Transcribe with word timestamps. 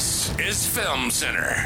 This 0.00 0.34
is 0.38 0.66
Film 0.66 1.10
Center, 1.10 1.62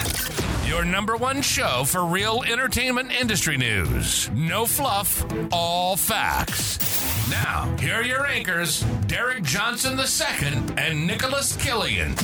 your 0.67 0.85
number 0.85 1.17
one 1.17 1.41
show 1.41 1.85
for 1.85 2.05
real 2.05 2.43
entertainment 2.43 3.13
industry 3.13 3.57
news. 3.57 4.29
No 4.31 4.67
fluff, 4.67 5.25
all 5.53 5.97
facts. 5.97 7.31
Now, 7.31 7.73
here 7.79 7.95
are 7.95 8.03
your 8.03 8.27
anchors, 8.27 8.81
Derek 9.07 9.45
Johnson 9.45 9.97
II 9.97 10.75
and 10.77 11.07
Nicholas 11.07 11.55
Killian. 11.59 12.17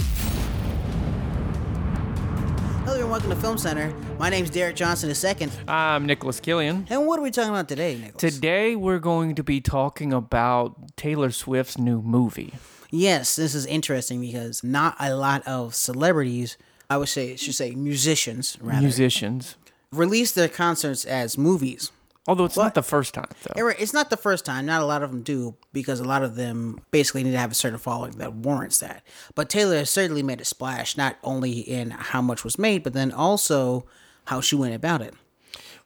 Hello 2.84 2.98
and 2.98 3.08
welcome 3.08 3.30
to 3.30 3.36
Film 3.36 3.56
Center. 3.56 3.94
My 4.18 4.30
name's 4.30 4.50
Derek 4.50 4.74
Johnson 4.74 5.10
II. 5.10 5.48
I'm 5.68 6.06
Nicholas 6.06 6.40
Killian. 6.40 6.88
And 6.90 7.06
what 7.06 7.20
are 7.20 7.22
we 7.22 7.30
talking 7.30 7.50
about 7.50 7.68
today, 7.68 7.94
Nicholas? 7.94 8.34
Today 8.34 8.74
we're 8.74 8.98
going 8.98 9.36
to 9.36 9.44
be 9.44 9.60
talking 9.60 10.12
about 10.12 10.96
Taylor 10.96 11.30
Swift's 11.30 11.78
new 11.78 12.02
movie. 12.02 12.54
Yes, 12.90 13.36
this 13.36 13.54
is 13.54 13.66
interesting 13.66 14.20
because 14.20 14.64
not 14.64 14.96
a 14.98 15.14
lot 15.14 15.46
of 15.46 15.74
celebrities, 15.74 16.56
I 16.88 16.96
would 16.96 17.08
say, 17.08 17.36
should 17.36 17.54
say 17.54 17.72
musicians, 17.74 18.58
rather, 18.60 18.82
Musicians. 18.82 19.56
release 19.92 20.32
their 20.32 20.48
concerts 20.48 21.04
as 21.04 21.38
movies. 21.38 21.92
Although 22.28 22.44
it's 22.44 22.56
What? 22.56 22.64
not 22.64 22.74
the 22.74 22.82
first 22.82 23.14
time, 23.14 23.28
though. 23.42 23.68
It's 23.68 23.94
not 23.94 24.10
the 24.10 24.16
first 24.16 24.44
time. 24.44 24.66
Not 24.66 24.82
a 24.82 24.84
lot 24.84 25.02
of 25.02 25.10
them 25.10 25.22
do 25.22 25.54
because 25.72 26.00
a 26.00 26.04
lot 26.04 26.22
of 26.22 26.36
them 26.36 26.78
basically 26.90 27.24
need 27.24 27.32
to 27.32 27.38
have 27.38 27.50
a 27.50 27.54
certain 27.54 27.78
following 27.78 28.12
that 28.18 28.34
warrants 28.34 28.78
that. 28.78 29.02
But 29.34 29.48
Taylor 29.48 29.78
has 29.78 29.90
certainly 29.90 30.22
made 30.22 30.40
a 30.40 30.44
splash, 30.44 30.96
not 30.96 31.16
only 31.24 31.58
in 31.60 31.90
how 31.90 32.20
much 32.20 32.44
was 32.44 32.58
made, 32.58 32.82
but 32.82 32.92
then 32.92 33.10
also 33.10 33.86
how 34.26 34.40
she 34.42 34.54
went 34.54 34.74
about 34.74 35.00
it. 35.00 35.14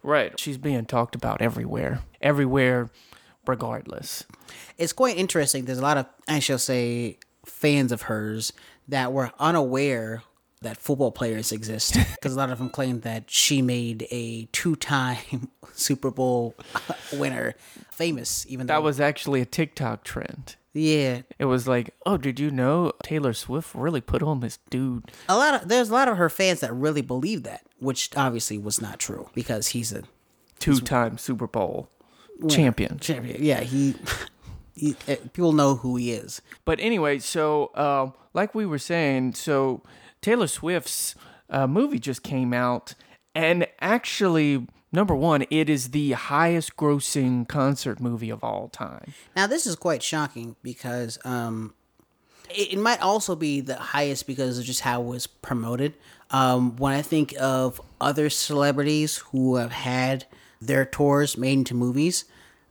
Right. 0.03 0.39
She's 0.39 0.59
being 0.59 0.85
talked 0.87 1.15
about 1.15 1.41
everywhere. 1.41 2.01
Everywhere, 2.21 2.91
regardless. 3.47 4.25
it's 4.79 4.93
quite 4.93 5.17
interesting. 5.17 5.65
There's 5.65 5.79
a 5.79 5.83
lot 5.83 5.97
of, 5.99 6.07
I 6.29 6.39
shall 6.39 6.59
say, 6.59 7.19
fans 7.47 7.93
of 7.93 8.03
hers 8.03 8.53
that 8.89 9.13
were 9.13 9.33
unaware 9.39 10.23
that 10.63 10.77
football 10.79 11.13
players 11.13 11.53
exist 11.53 11.95
because 12.15 12.35
a 12.35 12.39
lot 12.39 12.51
of 12.51 12.59
them 12.59 12.71
claim 12.71 13.01
that 13.01 13.31
she 13.31 13.61
made 13.63 14.07
a 14.11 14.47
two-time 14.53 15.49
Super 15.75 16.11
Bowl 16.11 16.55
winner 17.13 17.55
famous. 17.91 18.47
Even 18.49 18.67
That 18.67 18.77
though, 18.77 18.81
was 18.83 18.99
actually 19.01 19.41
a 19.43 19.47
TikTok 19.47 20.05
trend. 20.05 20.57
yeah, 20.73 21.21
It 21.39 21.45
was 21.45 21.69
like, 21.69 21.95
oh, 22.07 22.17
did 22.17 22.41
you 22.41 22.51
know 22.51 22.93
Taylor 23.03 23.35
Swift 23.35 23.75
really 23.75 24.01
put 24.01 24.23
on 24.23 24.41
this 24.41 24.59
dude? 24.71 25.11
a 25.29 25.37
lot 25.37 25.55
of 25.63 25.69
there's 25.69 25.91
a 25.91 25.93
lot 25.93 26.09
of 26.09 26.17
her 26.17 26.31
fans 26.31 26.61
that 26.61 26.73
really 26.75 27.03
believe 27.03 27.43
that, 27.43 27.63
which 27.79 28.11
obviously 28.17 28.57
was 28.57 28.81
not 28.81 28.99
true 28.99 29.29
because 29.35 29.69
he's 29.69 29.93
a 29.93 30.03
Two 30.61 30.81
time 30.81 31.19
Super 31.19 31.47
Bowl 31.47 31.91
champion. 32.49 32.99
champion. 32.99 33.43
Yeah, 33.43 33.61
he, 33.61 33.95
he 34.75 34.97
uh, 35.09 35.17
people 35.33 35.53
know 35.53 35.77
who 35.77 35.97
he 35.97 36.13
is. 36.13 36.43
But 36.65 36.81
anyway, 36.81 37.19
so 37.19 37.67
uh, 37.75 38.11
like 38.33 38.55
we 38.55 38.67
were 38.67 38.79
saying, 38.79 39.35
so 39.35 39.83
Taylor 40.21 40.47
Swift's 40.47 41.15
uh, 41.51 41.67
movie 41.67 41.99
just 41.99 42.23
came 42.23 42.53
out, 42.53 42.95
and 43.35 43.67
actually, 43.81 44.67
number 44.93 45.15
one, 45.15 45.45
it 45.51 45.69
is 45.69 45.91
the 45.91 46.13
highest 46.13 46.77
grossing 46.77 47.47
concert 47.49 48.01
movie 48.01 48.31
of 48.31 48.43
all 48.43 48.69
time. 48.69 49.13
Now 49.37 49.47
this 49.47 49.67
is 49.67 49.77
quite 49.77 50.03
shocking 50.03 50.57
because 50.63 51.19
um, 51.25 51.75
it, 52.51 52.75
it 52.75 52.79
might 52.79 53.01
also 53.01 53.37
be 53.37 53.61
the 53.61 53.77
highest 53.77 54.27
because 54.27 54.59
of 54.59 54.65
just 54.65 54.81
how 54.81 55.03
it 55.03 55.07
was 55.07 55.27
promoted. 55.27 55.95
Um, 56.31 56.77
when 56.77 56.95
I 56.95 57.03
think 57.03 57.35
of 57.39 57.81
other 58.01 58.29
celebrities 58.31 59.19
who 59.19 59.57
have 59.57 59.71
had 59.73 60.25
their 60.67 60.85
tours 60.85 61.37
made 61.37 61.53
into 61.59 61.75
movies, 61.75 62.25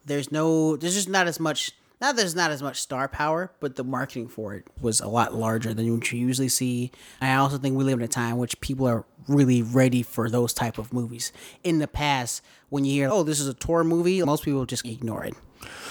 there's 0.06 0.32
no, 0.32 0.76
there's 0.76 0.96
just 0.96 1.10
not 1.10 1.28
as 1.28 1.40
much. 1.40 1.72
Not 2.02 2.18
there's 2.18 2.36
not 2.36 2.52
as 2.52 2.62
much 2.62 2.82
star 2.82 3.08
power, 3.08 3.54
but 3.62 3.78
the 3.78 3.84
marketing 3.86 4.28
for 4.28 4.54
it 4.56 4.66
was 4.82 5.00
a 5.00 5.08
lot 5.08 5.34
larger 5.34 5.74
than 5.74 5.90
what 5.94 6.12
you 6.12 6.20
usually 6.20 6.50
see. 6.50 6.92
I 7.22 7.34
also 7.36 7.58
think 7.58 7.78
we 7.78 7.86
live 7.86 7.98
in 8.00 8.04
a 8.04 8.10
time 8.10 8.38
which 8.38 8.60
people 8.60 8.86
are 8.88 9.06
really 9.30 9.62
ready 9.62 10.04
for 10.04 10.30
those 10.30 10.52
type 10.54 10.78
of 10.78 10.92
movies. 10.92 11.32
In 11.64 11.80
the 11.80 11.88
past, 11.88 12.42
when 12.68 12.84
you 12.84 12.92
hear, 12.92 13.10
"Oh, 13.10 13.24
this 13.24 13.40
is 13.40 13.48
a 13.48 13.54
tour 13.54 13.86
movie," 13.86 14.22
most 14.22 14.44
people 14.44 14.66
just 14.66 14.86
ignore 14.86 15.24
it. 15.24 15.34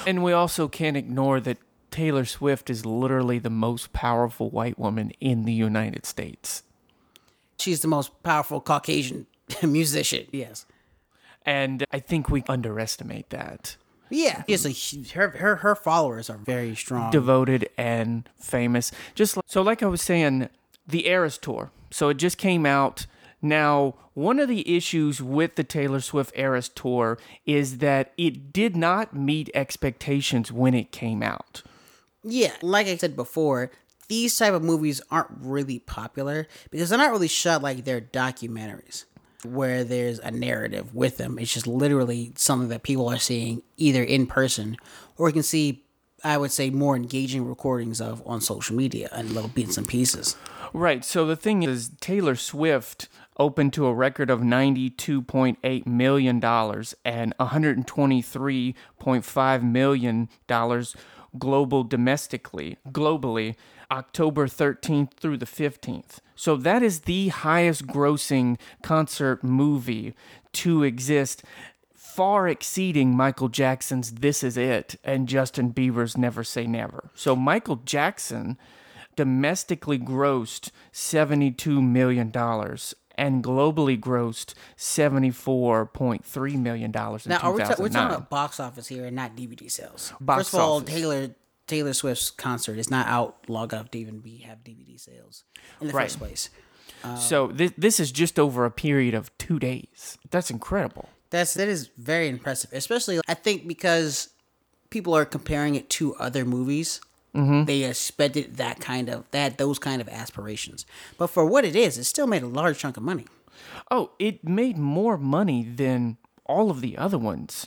And 0.07 0.23
we 0.23 0.33
also 0.35 0.69
can't 0.69 0.99
ignore 0.99 1.41
that 1.41 1.57
Taylor 1.91 2.27
Swift 2.27 2.69
is 2.69 2.85
literally 2.85 3.39
the 3.39 3.49
most 3.49 3.95
powerful 3.95 4.51
white 4.51 4.79
woman 4.79 5.13
in 5.19 5.45
the 5.47 5.53
United 5.55 6.05
States. 6.05 6.63
she's 7.59 7.81
the 7.81 7.89
most 7.89 8.11
powerful 8.23 8.61
Caucasian 8.61 9.27
musician. 9.63 10.27
Yes. 10.33 10.67
And 11.45 11.85
I 11.93 11.99
think 11.99 12.29
we 12.29 12.45
underestimate 12.49 13.31
that. 13.31 13.77
Yeah. 14.11 14.43
A 14.47 15.13
her 15.15 15.31
her 15.31 15.57
her 15.57 15.75
followers 15.75 16.29
are 16.29 16.37
very 16.37 16.75
strong. 16.75 17.11
devoted 17.11 17.69
and 17.79 18.29
famous. 18.39 18.93
Just 19.15 19.37
like, 19.37 19.45
so, 19.49 19.63
like 19.63 19.83
I 19.83 19.87
was 19.87 20.03
saying, 20.03 20.49
the 20.87 21.07
Eras 21.07 21.39
tour. 21.39 21.71
So 21.91 22.11
it 22.11 22.19
just 22.19 22.37
came 22.39 22.67
out. 22.67 23.07
Now, 23.41 23.95
one 24.15 24.39
of 24.39 24.49
the 24.49 24.77
issues 24.77 25.21
with 25.23 25.57
the 25.57 25.65
Taylor 25.65 26.01
Swift 26.01 26.33
Eras 26.37 26.69
tour 26.69 27.19
is 27.47 27.79
that 27.79 28.13
it 28.17 28.53
did 28.53 28.77
not 28.77 29.17
meet 29.17 29.51
expectations 29.55 30.53
when 30.53 30.75
it 30.75 30.93
came 30.93 31.23
out. 31.23 31.63
yeah, 32.23 32.53
like 32.63 32.87
I 32.87 32.97
said 32.97 33.17
before, 33.17 33.73
these 34.09 34.37
type 34.37 34.53
of 34.53 34.63
movies 34.63 35.01
aren't 35.11 35.31
really 35.41 35.79
popular 35.81 36.47
because 36.71 36.91
they're 36.91 36.99
not 36.99 37.11
really 37.11 37.29
shot 37.29 37.63
like 37.63 37.85
they're 37.85 38.01
documentaries 38.01 39.07
where 39.45 39.85
there's 39.85 40.19
a 40.21 40.31
narrative 40.31 40.95
with 40.95 41.19
them. 41.19 41.39
It's 41.39 41.53
just 41.53 41.67
literally 41.67 42.33
something 42.37 42.69
that 42.69 42.83
people 42.83 43.09
are 43.09 43.19
seeing 43.19 43.63
either 43.77 44.03
in 44.03 44.27
person 44.27 44.77
or 45.17 45.29
you 45.29 45.35
can 45.35 45.43
see 45.43 45.85
I 46.25 46.39
would 46.39 46.53
say 46.53 46.71
more 46.71 46.95
engaging 46.95 47.45
recordings 47.47 48.01
of 48.01 48.23
on 48.25 48.41
social 48.41 48.77
media 48.77 49.09
and 49.11 49.33
little 49.33 49.51
bits 49.51 49.77
and 49.77 49.89
pieces. 49.89 50.37
Right. 50.73 51.05
So 51.05 51.27
the 51.27 51.35
thing 51.37 51.65
is, 51.65 51.91
Taylor 52.01 52.37
Swift 52.37 53.09
opened 53.39 53.73
to 53.75 53.87
a 53.87 53.95
record 53.95 54.31
of 54.31 54.41
$92.8 54.41 55.87
million 55.87 56.37
and 56.37 57.35
$123.5 57.39 59.63
million 59.63 60.29
global 61.39 61.85
domestically, 61.85 62.79
globally, 62.91 63.55
October 63.93 64.47
13th 64.47 65.13
through 65.13 65.37
the 65.37 65.47
15th. 65.47 66.19
So 66.35 66.57
that 66.57 66.83
is 66.83 67.01
the 67.01 67.29
highest 67.29 67.87
grossing 67.87 68.59
concert 68.83 69.45
movie 69.45 70.15
to 70.55 70.83
exist 70.83 71.45
far 71.95 72.49
exceeding 72.49 73.15
Michael 73.15 73.49
Jackson's 73.49 74.13
This 74.13 74.43
Is 74.43 74.57
It 74.57 74.97
and 75.05 75.29
Justin 75.29 75.73
Bieber's 75.73 76.17
Never 76.17 76.43
Say 76.43 76.67
Never. 76.67 77.11
So 77.15 77.37
Michael 77.37 77.77
Jackson 77.77 78.57
domestically 79.15 79.99
grossed 79.99 80.71
$72 80.93 81.83
million 81.87 82.33
and 83.19 83.45
globally 83.45 84.01
grossed 84.01 84.55
$74.3 84.77 86.59
million 86.59 86.85
in 86.87 86.93
Now, 86.93 87.39
are 87.39 87.53
we 87.53 87.61
ta- 87.61 87.75
we're 87.79 87.89
talking 87.91 88.17
about 88.17 88.31
box 88.31 88.59
office 88.59 88.89
here 88.89 89.05
and 89.05 89.17
not 89.17 89.37
DVD 89.37 89.71
sales? 89.71 90.15
Box 90.19 90.45
First 90.45 90.55
of 90.55 90.61
all, 90.61 90.77
office. 90.79 90.95
Taylor 90.95 91.31
Taylor 91.73 91.95
Swift's 91.95 92.31
concert 92.31 92.77
is 92.79 92.91
not 92.91 93.07
out 93.07 93.49
long 93.49 93.71
enough 93.73 93.91
to 93.93 93.99
even 93.99 94.19
be 94.19 94.37
have 94.49 94.63
DVD 94.63 95.01
sales 95.01 95.45
in 95.81 95.87
the 95.87 95.95
Right. 95.95 96.05
first 96.05 96.19
place. 96.19 96.51
so 97.19 97.47
this, 97.47 97.73
this 97.79 97.99
is 97.99 98.13
just 98.13 98.39
over 98.39 98.67
a 98.67 98.71
period 98.71 99.15
of 99.15 99.37
two 99.39 99.59
days. 99.59 100.19
That's 100.31 100.51
incredible. 100.51 101.09
That's 101.31 101.55
that 101.55 101.69
is 101.69 101.89
very 101.97 102.29
impressive, 102.29 102.71
especially 102.75 103.21
I 103.27 103.33
think 103.33 103.67
because 103.67 104.29
people 104.91 105.15
are 105.17 105.25
comparing 105.25 105.75
it 105.75 105.89
to 105.97 106.15
other 106.17 106.45
movies. 106.45 107.01
Mm-hmm. 107.35 107.65
They 107.65 107.85
expected 107.85 108.59
that 108.59 108.79
kind 108.81 109.09
of 109.09 109.25
that 109.31 109.57
those 109.57 109.79
kind 109.79 110.03
of 110.03 110.09
aspirations, 110.11 110.85
but 111.17 111.29
for 111.29 111.47
what 111.47 111.65
it 111.65 111.75
is, 111.75 111.97
it 111.97 112.05
still 112.05 112.27
made 112.27 112.43
a 112.43 112.47
large 112.47 112.79
chunk 112.81 112.99
of 112.99 113.03
money. 113.03 113.25
Oh, 113.91 114.11
it 114.19 114.45
made 114.45 114.77
more 114.77 115.17
money 115.17 115.63
than 115.65 116.19
all 116.45 116.71
of 116.71 116.83
the 116.83 116.99
other 116.99 117.17
ones. 117.17 117.67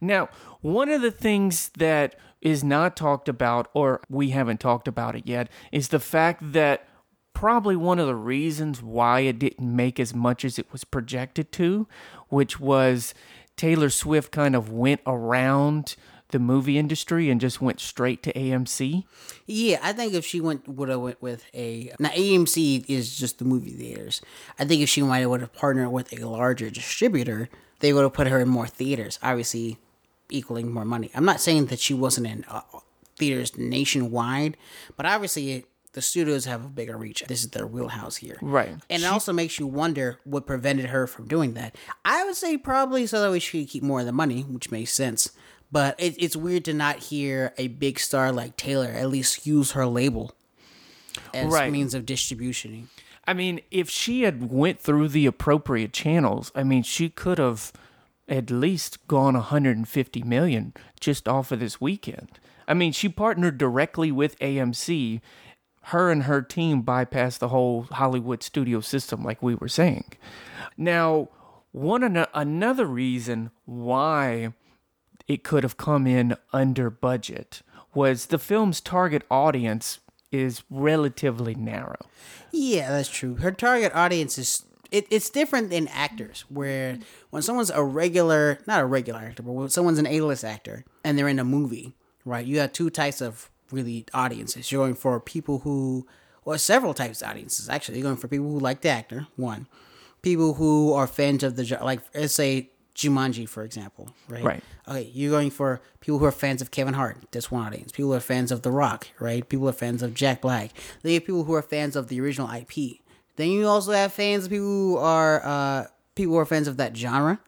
Now, 0.00 0.28
one 0.60 0.88
of 0.88 1.00
the 1.02 1.12
things 1.12 1.70
that 1.78 2.16
is 2.44 2.62
not 2.62 2.96
talked 2.96 3.28
about, 3.28 3.68
or 3.74 4.00
we 4.08 4.30
haven't 4.30 4.60
talked 4.60 4.86
about 4.86 5.16
it 5.16 5.26
yet, 5.26 5.48
is 5.72 5.88
the 5.88 5.98
fact 5.98 6.52
that 6.52 6.86
probably 7.32 7.74
one 7.74 7.98
of 7.98 8.06
the 8.06 8.14
reasons 8.14 8.80
why 8.80 9.20
it 9.20 9.38
didn't 9.40 9.74
make 9.74 9.98
as 9.98 10.14
much 10.14 10.44
as 10.44 10.58
it 10.58 10.70
was 10.70 10.84
projected 10.84 11.50
to, 11.50 11.88
which 12.28 12.60
was 12.60 13.14
Taylor 13.56 13.90
Swift 13.90 14.30
kind 14.30 14.54
of 14.54 14.70
went 14.70 15.00
around 15.06 15.96
the 16.30 16.38
movie 16.38 16.78
industry 16.78 17.30
and 17.30 17.40
just 17.40 17.60
went 17.60 17.80
straight 17.80 18.22
to 18.22 18.32
AMC. 18.32 19.04
Yeah, 19.46 19.78
I 19.82 19.92
think 19.92 20.14
if 20.14 20.24
she 20.24 20.40
went 20.40 20.66
would 20.66 20.88
have 20.88 21.00
went 21.00 21.22
with 21.22 21.44
a 21.54 21.92
now 22.00 22.08
AMC 22.08 22.84
is 22.88 23.16
just 23.16 23.38
the 23.38 23.44
movie 23.44 23.70
theaters. 23.70 24.20
I 24.58 24.64
think 24.64 24.82
if 24.82 24.88
she 24.88 25.02
might 25.02 25.24
would 25.26 25.42
have 25.42 25.52
partnered 25.52 25.92
with 25.92 26.12
a 26.12 26.26
larger 26.26 26.70
distributor, 26.70 27.48
they 27.80 27.92
would 27.92 28.02
have 28.02 28.14
put 28.14 28.26
her 28.26 28.40
in 28.40 28.48
more 28.48 28.66
theaters. 28.66 29.18
Obviously, 29.22 29.78
equaling 30.34 30.70
more 30.72 30.84
money. 30.84 31.10
I'm 31.14 31.24
not 31.24 31.40
saying 31.40 31.66
that 31.66 31.78
she 31.78 31.94
wasn't 31.94 32.26
in 32.26 32.44
uh, 32.48 32.60
theaters 33.16 33.56
nationwide, 33.56 34.56
but 34.96 35.06
obviously 35.06 35.52
it, 35.52 35.64
the 35.92 36.02
studios 36.02 36.44
have 36.46 36.64
a 36.64 36.68
bigger 36.68 36.96
reach. 36.96 37.22
This 37.28 37.44
is 37.44 37.50
their 37.50 37.66
wheelhouse 37.66 38.16
here, 38.16 38.38
Right. 38.42 38.74
And 38.90 39.02
it 39.02 39.06
also 39.06 39.32
makes 39.32 39.58
you 39.60 39.66
wonder 39.66 40.18
what 40.24 40.44
prevented 40.46 40.86
her 40.86 41.06
from 41.06 41.28
doing 41.28 41.54
that. 41.54 41.76
I 42.04 42.24
would 42.24 42.34
say 42.34 42.56
probably 42.58 43.06
so 43.06 43.20
that 43.22 43.30
way 43.30 43.38
she 43.38 43.64
could 43.64 43.70
keep 43.72 43.82
more 43.84 44.00
of 44.00 44.06
the 44.06 44.12
money, 44.12 44.42
which 44.42 44.70
makes 44.72 44.92
sense. 44.92 45.30
But 45.70 45.94
it, 45.98 46.14
it's 46.22 46.36
weird 46.36 46.64
to 46.66 46.74
not 46.74 46.96
hear 46.98 47.52
a 47.58 47.68
big 47.68 47.98
star 48.00 48.30
like 48.32 48.56
Taylor 48.56 48.88
at 48.88 49.08
least 49.08 49.46
use 49.46 49.72
her 49.72 49.86
label 49.86 50.32
as 51.32 51.52
Right. 51.52 51.70
means 51.72 51.94
of 51.94 52.06
distribution. 52.06 52.88
I 53.26 53.32
mean, 53.32 53.60
if 53.70 53.88
she 53.88 54.22
had 54.22 54.50
went 54.50 54.80
through 54.80 55.08
the 55.08 55.26
appropriate 55.26 55.92
channels, 55.92 56.52
I 56.54 56.62
mean, 56.62 56.82
she 56.82 57.08
could 57.08 57.38
have 57.38 57.72
at 58.28 58.50
least 58.50 59.06
gone 59.06 59.34
150 59.34 60.22
million 60.22 60.72
just 61.00 61.28
off 61.28 61.52
of 61.52 61.60
this 61.60 61.80
weekend. 61.80 62.38
I 62.66 62.74
mean, 62.74 62.92
she 62.92 63.08
partnered 63.08 63.58
directly 63.58 64.10
with 64.10 64.38
AMC. 64.38 65.20
Her 65.88 66.10
and 66.10 66.22
her 66.22 66.40
team 66.40 66.82
bypassed 66.82 67.38
the 67.38 67.48
whole 67.48 67.82
Hollywood 67.92 68.42
studio 68.42 68.80
system, 68.80 69.22
like 69.22 69.42
we 69.42 69.54
were 69.54 69.68
saying. 69.68 70.12
Now, 70.78 71.28
one 71.72 72.02
an- 72.02 72.26
another 72.32 72.86
reason 72.86 73.50
why 73.66 74.54
it 75.26 75.44
could 75.44 75.62
have 75.62 75.76
come 75.76 76.06
in 76.06 76.36
under 76.52 76.88
budget 76.88 77.62
was 77.94 78.26
the 78.26 78.38
film's 78.38 78.80
target 78.80 79.22
audience 79.30 79.98
is 80.32 80.62
relatively 80.70 81.54
narrow. 81.54 81.98
Yeah, 82.50 82.90
that's 82.90 83.08
true. 83.08 83.36
Her 83.36 83.52
target 83.52 83.94
audience 83.94 84.38
is 84.38 84.64
it, 84.90 85.06
it's 85.10 85.30
different 85.30 85.70
than 85.70 85.88
actors, 85.88 86.44
where 86.48 86.98
when 87.30 87.42
someone's 87.42 87.70
a 87.70 87.82
regular, 87.82 88.58
not 88.66 88.80
a 88.80 88.86
regular 88.86 89.20
actor, 89.20 89.42
but 89.42 89.52
when 89.52 89.68
someone's 89.68 89.98
an 89.98 90.06
A-list 90.06 90.44
actor 90.44 90.84
and 91.04 91.18
they're 91.18 91.28
in 91.28 91.38
a 91.38 91.44
movie, 91.44 91.94
right? 92.24 92.46
You 92.46 92.58
have 92.60 92.72
two 92.72 92.90
types 92.90 93.20
of 93.20 93.50
really 93.70 94.06
audiences. 94.14 94.70
You're 94.70 94.82
going 94.84 94.94
for 94.94 95.18
people 95.20 95.60
who, 95.60 96.06
or 96.44 96.58
several 96.58 96.94
types 96.94 97.22
of 97.22 97.28
audiences 97.28 97.68
actually. 97.68 97.98
You're 97.98 98.04
going 98.04 98.16
for 98.16 98.28
people 98.28 98.46
who 98.46 98.60
like 98.60 98.80
the 98.80 98.90
actor, 98.90 99.26
one. 99.36 99.66
People 100.22 100.54
who 100.54 100.92
are 100.92 101.06
fans 101.06 101.42
of 101.42 101.56
the 101.56 101.78
like, 101.82 102.00
let's 102.14 102.34
say 102.34 102.70
Jumanji, 102.94 103.48
for 103.48 103.62
example, 103.62 104.10
right? 104.28 104.44
Right. 104.44 104.62
Okay, 104.88 105.10
you're 105.12 105.30
going 105.30 105.50
for 105.50 105.80
people 106.00 106.18
who 106.18 106.24
are 106.24 106.32
fans 106.32 106.62
of 106.62 106.70
Kevin 106.70 106.94
Hart. 106.94 107.18
That's 107.32 107.50
one 107.50 107.66
audience. 107.66 107.92
People 107.92 108.10
who 108.10 108.16
are 108.16 108.20
fans 108.20 108.52
of 108.52 108.62
The 108.62 108.70
Rock, 108.70 109.08
right? 109.18 109.46
People 109.48 109.64
who 109.64 109.68
are 109.70 109.72
fans 109.72 110.02
of 110.02 110.14
Jack 110.14 110.42
Black. 110.42 110.70
They 111.02 111.14
have 111.14 111.24
people 111.24 111.44
who 111.44 111.54
are 111.54 111.62
fans 111.62 111.96
of 111.96 112.08
the 112.08 112.20
original 112.20 112.48
IP. 112.50 113.00
Then 113.36 113.48
you 113.50 113.66
also 113.66 113.92
have 113.92 114.12
fans 114.12 114.44
of 114.44 114.50
people 114.50 114.66
who 114.66 114.96
are 114.96 115.44
uh, 115.44 115.86
people 116.14 116.34
who 116.34 116.38
are 116.38 116.46
fans 116.46 116.68
of 116.68 116.76
that 116.76 116.96
genre. 116.96 117.40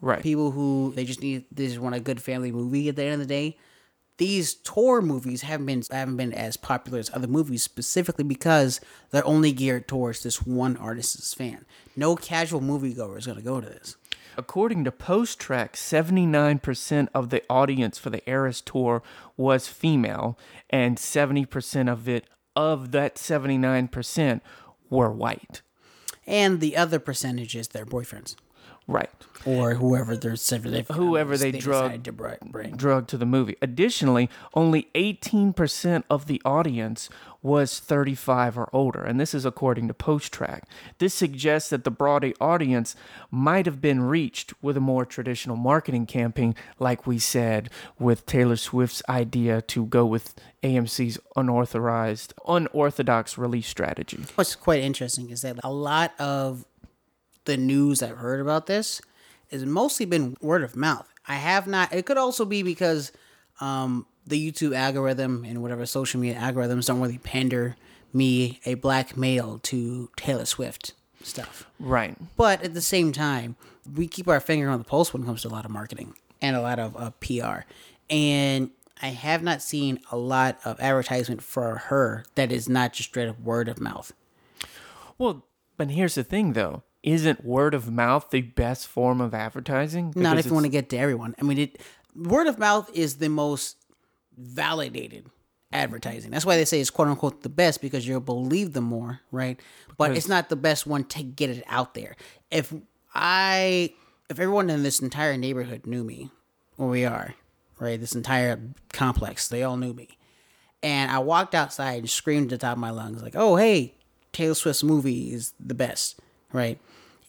Right. 0.00 0.22
People 0.22 0.50
who 0.50 0.92
they 0.94 1.04
just 1.04 1.22
need 1.22 1.44
they 1.52 1.66
just 1.66 1.78
want 1.78 1.94
a 1.94 2.00
good 2.00 2.20
family 2.20 2.52
movie 2.52 2.88
at 2.88 2.96
the 2.96 3.04
end 3.04 3.14
of 3.14 3.20
the 3.20 3.26
day. 3.26 3.56
These 4.18 4.54
tour 4.54 5.00
movies 5.00 5.42
haven't 5.42 5.66
been 5.66 5.82
haven't 5.90 6.16
been 6.16 6.32
as 6.32 6.56
popular 6.56 6.98
as 6.98 7.10
other 7.14 7.28
movies 7.28 7.62
specifically 7.62 8.24
because 8.24 8.80
they're 9.10 9.26
only 9.26 9.52
geared 9.52 9.88
towards 9.88 10.22
this 10.22 10.42
one 10.42 10.76
artist's 10.76 11.34
fan. 11.34 11.64
No 11.96 12.16
casual 12.16 12.60
moviegoer 12.60 13.18
is 13.18 13.26
going 13.26 13.38
to 13.38 13.44
go 13.44 13.60
to 13.60 13.68
this. 13.68 13.96
According 14.36 14.84
to 14.84 14.90
PostTrak, 14.90 15.72
79% 15.72 17.08
of 17.14 17.28
the 17.28 17.42
audience 17.50 17.98
for 17.98 18.08
the 18.08 18.28
Eras 18.28 18.62
tour 18.62 19.02
was 19.36 19.68
female, 19.68 20.38
and 20.70 20.96
70% 20.96 21.92
of 21.92 22.08
it, 22.08 22.24
of 22.56 22.92
that 22.92 23.16
79%, 23.16 24.40
were 24.92 25.10
white. 25.10 25.62
And 26.26 26.60
the 26.60 26.76
other 26.76 27.00
percentage 27.00 27.56
is 27.56 27.68
their 27.68 27.84
boyfriends 27.86 28.36
Right. 28.86 29.10
or 29.44 29.74
whoever 29.74 30.16
they're 30.16 30.36
they 30.70 30.82
Whoever 30.94 31.36
they 31.36 31.50
drug- 31.52 32.04
to 32.04 32.12
bring. 32.12 32.38
Drug 32.76 33.06
to 33.08 33.16
the 33.16 33.26
movie. 33.26 33.56
Additionally, 33.62 34.28
only 34.54 34.88
18% 34.94 36.04
of 36.10 36.26
the 36.26 36.40
audience 36.44 37.08
was 37.42 37.80
35 37.80 38.56
or 38.56 38.68
older, 38.72 39.02
and 39.02 39.18
this 39.18 39.34
is 39.34 39.44
according 39.44 39.88
to 39.88 39.94
PostTrak. 39.94 40.62
This 40.98 41.12
suggests 41.12 41.70
that 41.70 41.84
the 41.84 41.90
broader 41.90 42.32
audience 42.40 42.94
might 43.30 43.66
have 43.66 43.80
been 43.80 44.02
reached 44.04 44.54
with 44.62 44.76
a 44.76 44.80
more 44.80 45.04
traditional 45.04 45.56
marketing 45.56 46.06
campaign, 46.06 46.54
like 46.78 47.06
we 47.06 47.18
said 47.18 47.68
with 47.98 48.26
Taylor 48.26 48.56
Swift's 48.56 49.02
idea 49.08 49.60
to 49.62 49.86
go 49.86 50.06
with 50.06 50.34
AMC's 50.62 51.18
unauthorized, 51.34 52.32
unorthodox 52.46 53.36
release 53.36 53.66
strategy. 53.66 54.24
What's 54.36 54.54
quite 54.54 54.82
interesting 54.82 55.30
is 55.30 55.42
that 55.42 55.58
a 55.64 55.72
lot 55.72 56.12
of 56.20 56.64
the 57.44 57.56
news 57.56 58.02
I've 58.02 58.18
heard 58.18 58.40
about 58.40 58.66
this 58.66 59.02
has 59.50 59.66
mostly 59.66 60.06
been 60.06 60.36
word 60.40 60.62
of 60.62 60.76
mouth. 60.76 61.08
I 61.26 61.34
have 61.34 61.66
not. 61.66 61.92
It 61.92 62.06
could 62.06 62.16
also 62.18 62.44
be 62.44 62.62
because 62.62 63.12
um, 63.60 64.06
the 64.26 64.52
YouTube 64.52 64.76
algorithm 64.76 65.44
and 65.44 65.62
whatever 65.62 65.86
social 65.86 66.20
media 66.20 66.38
algorithms 66.38 66.86
don't 66.86 67.00
really 67.00 67.18
pander 67.18 67.76
me, 68.12 68.60
a 68.64 68.74
black 68.74 69.16
male, 69.16 69.58
to 69.64 70.10
Taylor 70.16 70.44
Swift 70.44 70.94
stuff. 71.22 71.66
Right. 71.78 72.16
But 72.36 72.62
at 72.62 72.74
the 72.74 72.80
same 72.80 73.12
time, 73.12 73.56
we 73.94 74.06
keep 74.06 74.28
our 74.28 74.40
finger 74.40 74.68
on 74.68 74.78
the 74.78 74.84
pulse 74.84 75.12
when 75.12 75.22
it 75.22 75.26
comes 75.26 75.42
to 75.42 75.48
a 75.48 75.50
lot 75.50 75.64
of 75.64 75.70
marketing 75.70 76.14
and 76.40 76.56
a 76.56 76.60
lot 76.60 76.78
of 76.78 76.96
uh, 76.96 77.10
PR. 77.20 77.64
And 78.10 78.70
I 79.00 79.08
have 79.08 79.42
not 79.42 79.62
seen 79.62 80.00
a 80.10 80.16
lot 80.16 80.58
of 80.64 80.78
advertisement 80.80 81.42
for 81.42 81.76
her 81.76 82.24
that 82.34 82.52
is 82.52 82.68
not 82.68 82.92
just 82.92 83.08
straight 83.08 83.28
up 83.28 83.40
word 83.40 83.68
of 83.68 83.80
mouth. 83.80 84.12
Well, 85.18 85.44
but 85.76 85.90
here's 85.90 86.14
the 86.14 86.24
thing 86.24 86.52
though. 86.52 86.82
Isn't 87.02 87.44
word 87.44 87.74
of 87.74 87.90
mouth 87.90 88.30
the 88.30 88.42
best 88.42 88.86
form 88.86 89.20
of 89.20 89.34
advertising? 89.34 90.12
Not 90.14 90.38
if 90.38 90.46
you 90.46 90.54
want 90.54 90.66
to 90.66 90.70
get 90.70 90.88
to 90.90 90.96
everyone. 90.96 91.34
I 91.40 91.42
mean, 91.42 91.58
it 91.58 91.80
word 92.14 92.46
of 92.46 92.58
mouth 92.58 92.90
is 92.94 93.16
the 93.16 93.28
most 93.28 93.76
validated 94.36 95.26
advertising. 95.72 96.30
That's 96.30 96.44
why 96.44 96.56
they 96.56 96.64
say 96.64 96.80
it's 96.80 96.90
quote 96.90 97.08
unquote 97.08 97.42
the 97.42 97.48
best 97.48 97.80
because 97.80 98.06
you'll 98.06 98.20
believe 98.20 98.72
them 98.72 98.84
more, 98.84 99.20
right? 99.30 99.58
But 99.96 100.16
it's 100.16 100.28
not 100.28 100.48
the 100.48 100.56
best 100.56 100.86
one 100.86 101.04
to 101.04 101.22
get 101.22 101.50
it 101.50 101.64
out 101.66 101.94
there. 101.94 102.16
If 102.50 102.72
I, 103.14 103.94
if 104.28 104.38
everyone 104.38 104.70
in 104.70 104.82
this 104.82 105.00
entire 105.00 105.36
neighborhood 105.36 105.86
knew 105.86 106.04
me, 106.04 106.30
where 106.76 106.88
we 106.88 107.04
are, 107.04 107.34
right? 107.78 108.00
This 108.00 108.14
entire 108.14 108.60
complex, 108.92 109.48
they 109.48 109.62
all 109.62 109.76
knew 109.76 109.92
me, 109.92 110.18
and 110.82 111.10
I 111.10 111.18
walked 111.18 111.54
outside 111.54 112.00
and 112.00 112.10
screamed 112.10 112.52
at 112.52 112.60
the 112.60 112.66
top 112.66 112.76
of 112.76 112.78
my 112.78 112.90
lungs, 112.90 113.22
like, 113.22 113.36
"Oh, 113.36 113.56
hey, 113.56 113.94
Taylor 114.32 114.54
Swift's 114.54 114.82
movie 114.82 115.32
is 115.32 115.52
the 115.60 115.74
best," 115.74 116.20
right? 116.52 116.80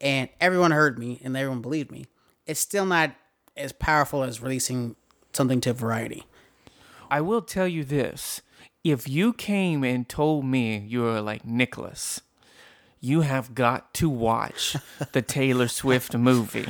And 0.02 0.30
everyone 0.42 0.72
heard 0.72 1.00
me 1.00 1.22
and 1.24 1.36
everyone 1.38 1.62
believed 1.62 1.92
me. 1.92 2.06
It's 2.46 2.60
still 2.60 2.86
not 2.86 3.16
as 3.56 3.72
powerful 3.72 4.24
as 4.24 4.42
releasing 4.42 4.96
something 5.32 5.62
to 5.62 5.74
Variety. 5.74 6.26
I 7.14 7.22
will 7.22 7.44
tell 7.44 7.68
you 7.68 7.84
this. 7.84 8.42
If 8.84 9.08
you 9.08 9.34
came 9.34 9.84
and 9.84 10.10
told 10.10 10.46
me 10.46 10.80
you 10.80 11.02
were 11.04 11.22
like 11.22 11.46
Nicholas, 11.46 12.22
you 13.00 13.22
have 13.22 13.54
got 13.54 13.94
to 13.96 14.10
watch 14.10 14.76
the 15.12 15.22
Taylor 15.38 15.68
Swift 15.68 16.18
movie. 16.18 16.66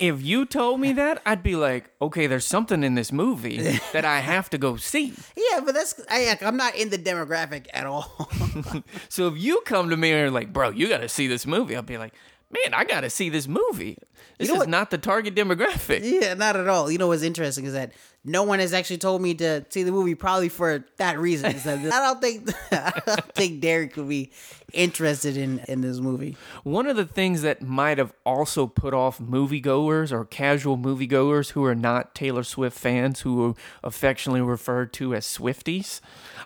If 0.00 0.22
you 0.22 0.46
told 0.46 0.78
me 0.78 0.92
that, 0.92 1.20
I'd 1.26 1.42
be 1.42 1.56
like, 1.56 1.90
okay, 2.00 2.28
there's 2.28 2.46
something 2.46 2.84
in 2.84 2.94
this 2.94 3.10
movie 3.10 3.80
that 3.92 4.04
I 4.04 4.20
have 4.20 4.48
to 4.50 4.58
go 4.58 4.76
see. 4.76 5.12
Yeah, 5.36 5.60
but 5.64 5.74
that's 5.74 6.00
I, 6.08 6.38
I'm 6.40 6.56
not 6.56 6.76
in 6.76 6.90
the 6.90 6.98
demographic 6.98 7.66
at 7.72 7.86
all. 7.86 8.30
So 9.08 9.26
if 9.26 9.36
you 9.36 9.60
come 9.66 9.90
to 9.90 9.96
me 9.96 10.12
and 10.12 10.20
you're 10.20 10.30
like, 10.30 10.52
bro, 10.52 10.70
you 10.70 10.88
got 10.88 10.98
to 10.98 11.08
see 11.08 11.26
this 11.26 11.46
movie, 11.46 11.74
I'll 11.74 11.82
be 11.82 11.98
like, 11.98 12.14
man, 12.50 12.72
I 12.72 12.84
got 12.84 13.00
to 13.00 13.10
see 13.10 13.28
this 13.28 13.48
movie. 13.48 13.98
This 14.38 14.48
know 14.48 14.54
is 14.54 14.60
what? 14.60 14.68
not 14.68 14.90
the 14.90 14.98
target 14.98 15.34
demographic. 15.34 16.00
yeah, 16.02 16.34
not 16.34 16.54
at 16.56 16.68
all. 16.68 16.90
You 16.90 16.98
know 16.98 17.08
what's 17.08 17.22
interesting 17.22 17.64
is 17.64 17.72
that 17.72 17.92
no 18.24 18.42
one 18.42 18.58
has 18.58 18.72
actually 18.72 18.98
told 18.98 19.20
me 19.20 19.34
to 19.34 19.64
see 19.68 19.82
the 19.82 19.92
movie, 19.92 20.14
probably 20.14 20.48
for 20.48 20.84
that 20.96 21.18
reason. 21.18 21.54
That 21.58 21.78
I 21.92 22.00
don't 22.00 22.20
think 22.20 22.50
I 22.72 23.00
don't 23.06 23.34
think 23.34 23.60
Derek 23.60 23.96
would 23.96 24.08
be 24.08 24.30
interested 24.72 25.36
in 25.36 25.60
in 25.68 25.82
this 25.82 25.98
movie. 25.98 26.36
One 26.62 26.86
of 26.86 26.96
the 26.96 27.04
things 27.04 27.42
that 27.42 27.62
might 27.62 27.98
have 27.98 28.12
also 28.24 28.66
put 28.66 28.94
off 28.94 29.18
moviegoers 29.18 30.10
or 30.10 30.24
casual 30.24 30.78
moviegoers 30.78 31.50
who 31.50 31.64
are 31.64 31.74
not 31.74 32.14
Taylor 32.14 32.42
Swift 32.42 32.78
fans, 32.78 33.20
who 33.20 33.50
are 33.50 33.54
affectionately 33.82 34.40
referred 34.40 34.92
to 34.94 35.14
as 35.14 35.26
Swifties, 35.26 36.00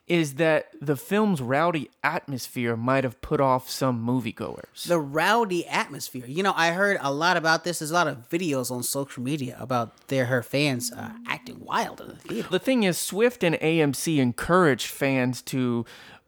is 0.06 0.34
that 0.34 0.68
the 0.80 0.96
film's 0.96 1.40
rowdy 1.40 1.90
atmosphere 2.02 2.76
might 2.76 3.04
have 3.04 3.20
put 3.20 3.40
off 3.40 3.68
some 3.70 4.04
moviegoers. 4.04 4.84
the 4.86 4.98
rowdy 4.98 5.66
atmosphere. 5.66 6.24
You 6.26 6.42
know, 6.42 6.54
I 6.56 6.70
heard 6.72 6.98
a 7.00 7.12
lot 7.12 7.36
about 7.36 7.64
this. 7.64 7.78
There's 7.78 7.90
a 7.90 7.94
lot 7.94 8.08
of 8.08 8.28
videos 8.28 8.70
on 8.70 8.82
social 8.82 9.22
media 9.22 9.56
about 9.60 10.08
their 10.08 10.26
her 10.26 10.42
fans 10.42 10.92
uh, 10.92 11.10
acting 11.26 11.60
wild 11.68 12.00
in 12.00 12.08
the 12.08 12.16
theater. 12.16 12.48
The 12.50 12.58
thing 12.58 12.82
is, 12.82 12.98
Swift 12.98 13.44
and 13.44 13.54
AMC 13.56 14.18
encouraged 14.18 14.86
fans 14.86 15.42
to 15.42 15.84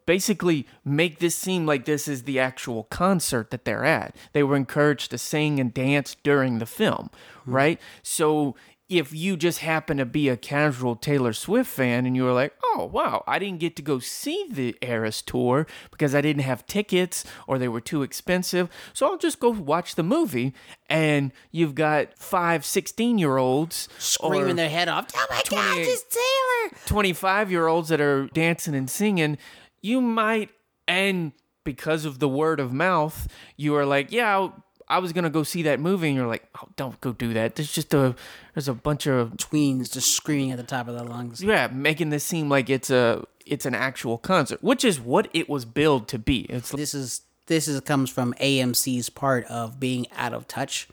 basically 0.07 0.67
make 0.85 1.19
this 1.19 1.35
seem 1.35 1.67
like 1.67 1.85
this 1.85 2.09
is 2.09 2.25
the 2.25 2.39
actual 2.39 2.85
concert 2.85 3.51
that 3.51 3.65
they're 3.65 3.85
at. 3.85 4.15
They 4.33 4.43
were 4.43 4.57
encouraged 4.57 5.11
to 5.13 5.19
sing 5.19 5.59
and 5.59 5.73
dance 5.73 6.17
during 6.23 6.59
the 6.59 6.67
film, 6.67 7.11
hmm. 7.45 7.53
right? 7.53 7.81
So 8.03 8.55
if 8.91 9.15
you 9.15 9.37
just 9.37 9.61
happen 9.61 9.99
to 9.99 10.05
be 10.05 10.29
a 10.29 10.37
casual 10.37 10.97
Taylor 10.97 11.33
Swift 11.33 11.71
fan 11.71 12.07
and 12.07 12.17
you 12.17 12.25
were 12.25 12.33
like, 12.33 12.53
oh, 12.65 12.91
wow, 12.93 13.23
I 13.25 13.39
didn't 13.39 13.61
get 13.61 13.77
to 13.77 13.83
go 13.83 14.01
see 14.01 14.47
the 14.51 14.77
Eras 14.83 15.23
tour 15.23 15.69
because 15.93 16.13
I 16.13 16.21
didn't 16.21 16.43
have 16.43 16.67
tickets 16.67 17.25
or 17.47 17.57
they 17.57 17.69
were 17.69 17.81
too 17.81 18.03
expensive, 18.03 18.69
so 18.93 19.07
I'll 19.07 19.17
just 19.17 19.39
go 19.39 19.51
watch 19.51 19.95
the 19.95 20.03
movie. 20.03 20.53
And 20.89 21.33
you've 21.53 21.77
got 21.77 22.19
five 22.19 22.65
16 22.65 23.17
year 23.17 23.37
olds 23.37 23.89
Screaming 23.99 24.57
their 24.57 24.69
head 24.69 24.89
off. 24.89 25.07
Oh 25.15 25.27
my 25.31 25.37
god, 25.49 25.73
28 25.75 25.87
it's 25.89 26.05
Taylor! 26.11 26.81
25 26.87 27.51
year 27.53 27.69
olds 27.69 27.91
that 27.91 28.01
are 28.01 28.27
dancing 28.27 28.75
and 28.75 28.91
singing, 28.91 29.39
you 29.81 30.01
might, 30.01 30.51
and 30.89 31.31
because 31.65 32.05
of 32.05 32.19
the 32.19 32.29
word 32.29 32.59
of 32.59 32.73
mouth, 32.73 33.29
you 33.57 33.77
are 33.77 33.87
like, 33.87 34.11
yeah, 34.11 34.49
I 34.91 34.99
was 34.99 35.13
gonna 35.13 35.31
go 35.31 35.45
see 35.45 35.63
that 35.63 35.79
movie, 35.79 36.09
and 36.09 36.17
you're 36.17 36.27
like, 36.27 36.49
oh, 36.61 36.69
don't 36.77 37.01
go 37.01 37.13
do 37.13 37.33
that. 37.35 37.55
There's 37.55 37.73
just 37.73 37.95
a 37.95 38.15
there's 38.55 38.69
a 38.69 38.75
bunch 38.75 39.07
of 39.07 39.37
Tweens 39.37 39.93
just 39.93 40.15
screaming 40.15 40.51
at 40.51 40.57
the 40.57 40.65
top 40.65 40.89
of 40.89 40.95
their 40.95 41.05
lungs. 41.05 41.43
yeah, 41.43 41.69
making 41.69 42.11
this 42.11 42.25
seem 42.25 42.49
like 42.49 42.69
it's 42.69 42.91
a 42.91 43.25
it's 43.47 43.65
an 43.65 43.75
actual 43.75 44.19
concert, 44.19 44.63
which 44.63 44.85
is 44.85 45.01
what 45.01 45.29
it 45.33 45.49
was 45.49 45.65
billed 45.65 46.09
to 46.09 46.19
be. 46.19 46.41
It's 46.51 46.73
This 46.73 46.93
is 46.93 47.23
this 47.47 47.69
is 47.69 47.81
comes 47.81 48.11
from 48.11 48.35
AMC's 48.35 49.11
part 49.11 49.45
of 49.47 49.81
being 49.81 50.07
out 50.17 50.33
of 50.35 50.47
touch 50.47 50.89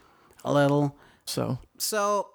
a 0.46 0.54
little. 0.54 0.96
so 1.26 1.60
So 1.78 2.30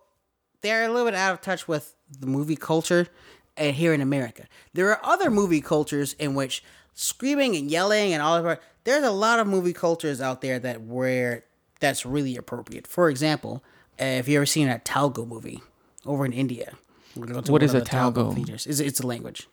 they're 0.62 0.84
a 0.84 0.88
little 0.88 1.06
bit 1.06 1.14
out 1.14 1.32
of 1.32 1.40
touch 1.40 1.66
with 1.66 1.94
the 2.10 2.26
movie 2.26 2.56
culture 2.56 3.08
and 3.56 3.74
here 3.76 3.92
in 3.92 4.00
America. 4.00 4.46
There 4.74 4.90
are 4.90 5.00
other 5.04 5.30
movie 5.30 5.60
cultures 5.60 6.14
in 6.14 6.34
which 6.34 6.62
screaming 6.94 7.56
and 7.56 7.70
yelling 7.70 8.12
and 8.12 8.22
all 8.22 8.36
of 8.36 8.44
that. 8.44 8.62
There's 8.84 9.04
a 9.04 9.10
lot 9.10 9.38
of 9.38 9.46
movie 9.46 9.72
cultures 9.72 10.20
out 10.20 10.40
there 10.40 10.58
that 10.58 10.82
where 10.82 11.44
that's 11.82 12.06
really 12.06 12.34
appropriate. 12.36 12.86
For 12.86 13.10
example, 13.10 13.62
uh, 14.00 14.04
if 14.20 14.28
you 14.28 14.36
ever 14.38 14.46
seen 14.46 14.68
a 14.68 14.78
Talgo 14.78 15.26
movie 15.26 15.60
over 16.06 16.24
in 16.24 16.32
India, 16.32 16.68
we're 17.14 17.26
gonna 17.26 17.40
go 17.40 17.46
to 17.46 17.52
What 17.52 17.62
is 17.62 17.74
a 17.74 17.82
Talgo 17.82 18.14
Talgo? 18.30 18.34
theaters. 18.34 18.66
It's, 18.66 18.80
it's 18.80 19.00
a 19.00 19.06
language. 19.06 19.48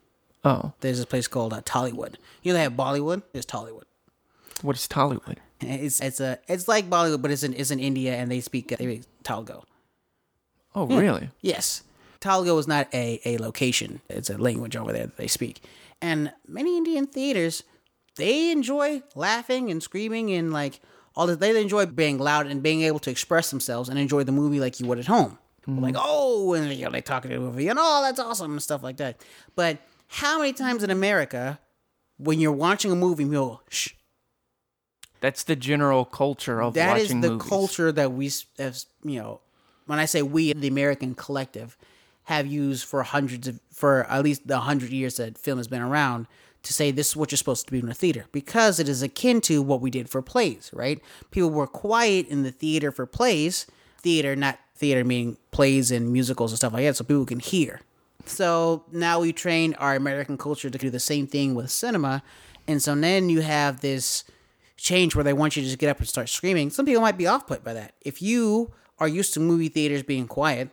oh, 0.45 0.71
There's 0.79 0.98
this 0.98 1.05
place 1.05 1.27
called 1.27 1.51
uh, 1.53 1.62
Tollywood. 1.62 2.15
You 2.43 2.53
know 2.53 2.57
they 2.57 2.63
have 2.63 2.74
Bollywood. 2.74 3.24
There's 3.33 3.45
Tollywood. 3.45 3.83
what 4.62 4.75
is 4.77 4.88
Tollywood? 4.88 5.38
It's 5.62 6.00
it's 6.00 6.19
a 6.21 6.39
it's 6.48 6.67
like 6.69 6.89
Bollywood, 6.89 7.21
but 7.21 7.31
it's 7.31 7.43
in 7.43 7.53
it's 7.53 7.71
in 7.71 7.79
India 7.79 8.13
and 8.15 8.31
they 8.31 8.39
speak 8.39 8.69
they 8.69 8.75
speak 8.88 9.03
Talgo. 9.24 9.63
Oh, 10.75 10.86
really? 10.88 11.29
Yes. 11.41 11.83
Telugu 12.21 12.57
is 12.57 12.67
not 12.67 12.88
a, 12.93 13.19
a 13.25 13.38
location. 13.39 14.01
It's 14.09 14.29
a 14.29 14.38
language 14.38 14.75
over 14.75 14.91
there 14.93 15.07
that 15.07 15.17
they 15.17 15.27
speak. 15.27 15.62
And 16.01 16.31
many 16.48 16.77
Indian 16.77 17.07
theaters, 17.07 17.63
they 18.17 18.51
enjoy 18.51 19.01
laughing 19.15 19.71
and 19.71 19.81
screaming 19.81 20.31
and 20.31 20.53
like 20.53 20.79
all 21.15 21.27
this. 21.27 21.37
They 21.37 21.59
enjoy 21.61 21.85
being 21.87 22.17
loud 22.19 22.47
and 22.47 22.61
being 22.63 22.81
able 22.81 22.99
to 22.99 23.11
express 23.11 23.49
themselves 23.49 23.89
and 23.89 23.97
enjoy 23.99 24.23
the 24.23 24.31
movie 24.31 24.59
like 24.59 24.79
you 24.79 24.85
would 24.87 24.99
at 24.99 25.07
home. 25.07 25.37
Mm-hmm. 25.67 25.83
Like, 25.83 25.95
oh, 25.97 26.53
and 26.53 26.71
you 26.73 26.85
know, 26.85 26.91
they 26.91 27.01
talk 27.01 27.25
in 27.25 27.31
the 27.31 27.39
movie 27.39 27.67
and 27.67 27.77
oh, 27.81 28.01
that's 28.03 28.19
awesome 28.19 28.51
and 28.51 28.61
stuff 28.61 28.81
like 28.83 28.97
that. 28.97 29.21
But 29.55 29.77
how 30.07 30.39
many 30.39 30.53
times 30.53 30.83
in 30.83 30.89
America, 30.89 31.59
when 32.17 32.39
you're 32.39 32.51
watching 32.51 32.91
a 32.91 32.95
movie, 32.95 33.23
you 33.25 33.31
go, 33.31 33.61
shh, 33.69 33.89
That's 35.21 35.43
the 35.43 35.55
general 35.55 36.05
culture 36.05 36.61
of 36.61 36.73
that 36.75 36.97
is 36.97 37.09
the 37.09 37.15
movies. 37.15 37.47
culture 37.49 37.91
that 37.91 38.13
we 38.13 38.27
s- 38.27 38.45
have 38.57 38.77
you 39.03 39.19
know 39.19 39.41
when 39.85 39.99
i 39.99 40.05
say 40.05 40.21
we 40.21 40.53
the 40.53 40.67
american 40.69 41.13
collective 41.15 41.77
have 42.23 42.47
used 42.47 42.85
for 42.85 43.03
hundreds 43.03 43.47
of 43.47 43.59
for 43.73 44.05
at 44.05 44.23
least 44.23 44.47
the 44.47 44.59
hundred 44.59 44.91
years 44.91 45.17
that 45.17 45.37
film 45.37 45.57
has 45.57 45.67
been 45.67 45.81
around 45.81 46.25
to 46.63 46.73
say 46.73 46.91
this 46.91 47.09
is 47.09 47.15
what 47.15 47.31
you're 47.31 47.37
supposed 47.37 47.65
to 47.65 47.71
be 47.71 47.79
in 47.79 47.89
a 47.89 47.93
theater 47.93 48.25
because 48.31 48.79
it 48.79 48.89
is 48.89 49.01
akin 49.01 49.41
to 49.41 49.61
what 49.61 49.81
we 49.81 49.89
did 49.89 50.09
for 50.09 50.21
plays 50.21 50.69
right 50.73 51.01
people 51.31 51.49
were 51.49 51.67
quiet 51.67 52.27
in 52.27 52.43
the 52.43 52.51
theater 52.51 52.91
for 52.91 53.05
plays 53.05 53.65
theater 54.01 54.35
not 54.35 54.59
theater 54.75 55.03
meaning 55.03 55.37
plays 55.51 55.91
and 55.91 56.11
musicals 56.11 56.51
and 56.51 56.57
stuff 56.57 56.73
like 56.73 56.83
that 56.83 56.95
so 56.95 57.03
people 57.03 57.25
can 57.25 57.39
hear 57.39 57.81
so 58.25 58.83
now 58.91 59.19
we 59.19 59.33
train 59.33 59.73
our 59.75 59.95
American 59.95 60.37
culture 60.37 60.69
to 60.69 60.77
do 60.77 60.89
the 60.89 60.99
same 60.99 61.27
thing 61.27 61.55
with 61.55 61.71
cinema. 61.71 62.23
And 62.67 62.81
so 62.81 62.93
then 62.95 63.29
you 63.29 63.41
have 63.41 63.81
this 63.81 64.23
change 64.77 65.15
where 65.15 65.23
they 65.23 65.33
want 65.33 65.55
you 65.55 65.63
to 65.63 65.67
just 65.67 65.79
get 65.79 65.89
up 65.89 65.99
and 65.99 66.07
start 66.07 66.29
screaming. 66.29 66.69
Some 66.69 66.85
people 66.85 67.01
might 67.01 67.17
be 67.17 67.27
off 67.27 67.47
put 67.47 67.63
by 67.63 67.73
that. 67.73 67.93
If 68.01 68.21
you 68.21 68.71
are 68.99 69.07
used 69.07 69.33
to 69.33 69.39
movie 69.39 69.69
theaters 69.69 70.03
being 70.03 70.27
quiet 70.27 70.69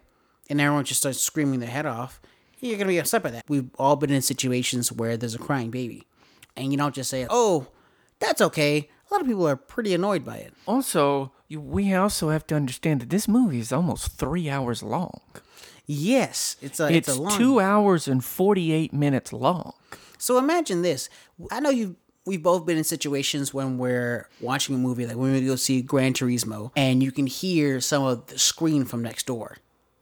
and 0.50 0.60
everyone 0.60 0.84
just 0.84 1.00
starts 1.00 1.20
screaming 1.20 1.60
their 1.60 1.70
head 1.70 1.86
off, 1.86 2.20
you're 2.60 2.76
going 2.76 2.86
to 2.86 2.92
be 2.92 2.98
upset 2.98 3.22
by 3.22 3.30
that. 3.30 3.44
We've 3.48 3.70
all 3.78 3.96
been 3.96 4.10
in 4.10 4.22
situations 4.22 4.90
where 4.92 5.16
there's 5.16 5.34
a 5.34 5.38
crying 5.38 5.70
baby. 5.70 6.06
And 6.56 6.72
you 6.72 6.78
don't 6.78 6.94
just 6.94 7.10
say, 7.10 7.26
oh, 7.28 7.68
that's 8.18 8.40
okay. 8.40 8.88
A 9.10 9.14
lot 9.14 9.20
of 9.20 9.26
people 9.26 9.46
are 9.46 9.56
pretty 9.56 9.94
annoyed 9.94 10.24
by 10.24 10.36
it. 10.36 10.54
Also, 10.66 11.32
you, 11.48 11.60
we 11.60 11.94
also 11.94 12.30
have 12.30 12.46
to 12.48 12.54
understand 12.54 13.00
that 13.02 13.10
this 13.10 13.28
movie 13.28 13.60
is 13.60 13.72
almost 13.72 14.12
three 14.12 14.48
hours 14.48 14.82
long. 14.82 15.20
Yes, 15.86 16.56
it's 16.60 16.80
a 16.80 16.86
It's, 16.86 17.08
it's, 17.08 17.16
a 17.16 17.22
long 17.22 17.38
two 17.38 17.60
hours 17.60 18.08
and 18.08 18.24
48 18.24 18.92
minutes 18.92 19.32
long. 19.32 19.74
So 20.18 20.38
imagine 20.38 20.82
this. 20.82 21.08
I 21.50 21.60
know 21.60 21.70
you 21.70 21.96
we've 22.26 22.42
both 22.42 22.66
been 22.66 22.76
in 22.76 22.84
situations 22.84 23.54
when 23.54 23.78
we're 23.78 24.28
watching 24.40 24.74
a 24.74 24.78
movie, 24.78 25.06
like 25.06 25.16
when 25.16 25.32
we 25.32 25.40
go 25.46 25.56
see 25.56 25.80
Gran 25.80 26.12
Turismo, 26.12 26.72
and 26.76 27.02
you 27.02 27.12
can 27.12 27.26
hear 27.26 27.80
some 27.80 28.02
of 28.02 28.26
the 28.26 28.38
screen 28.38 28.84
from 28.84 29.02
next 29.02 29.26
door. 29.26 29.58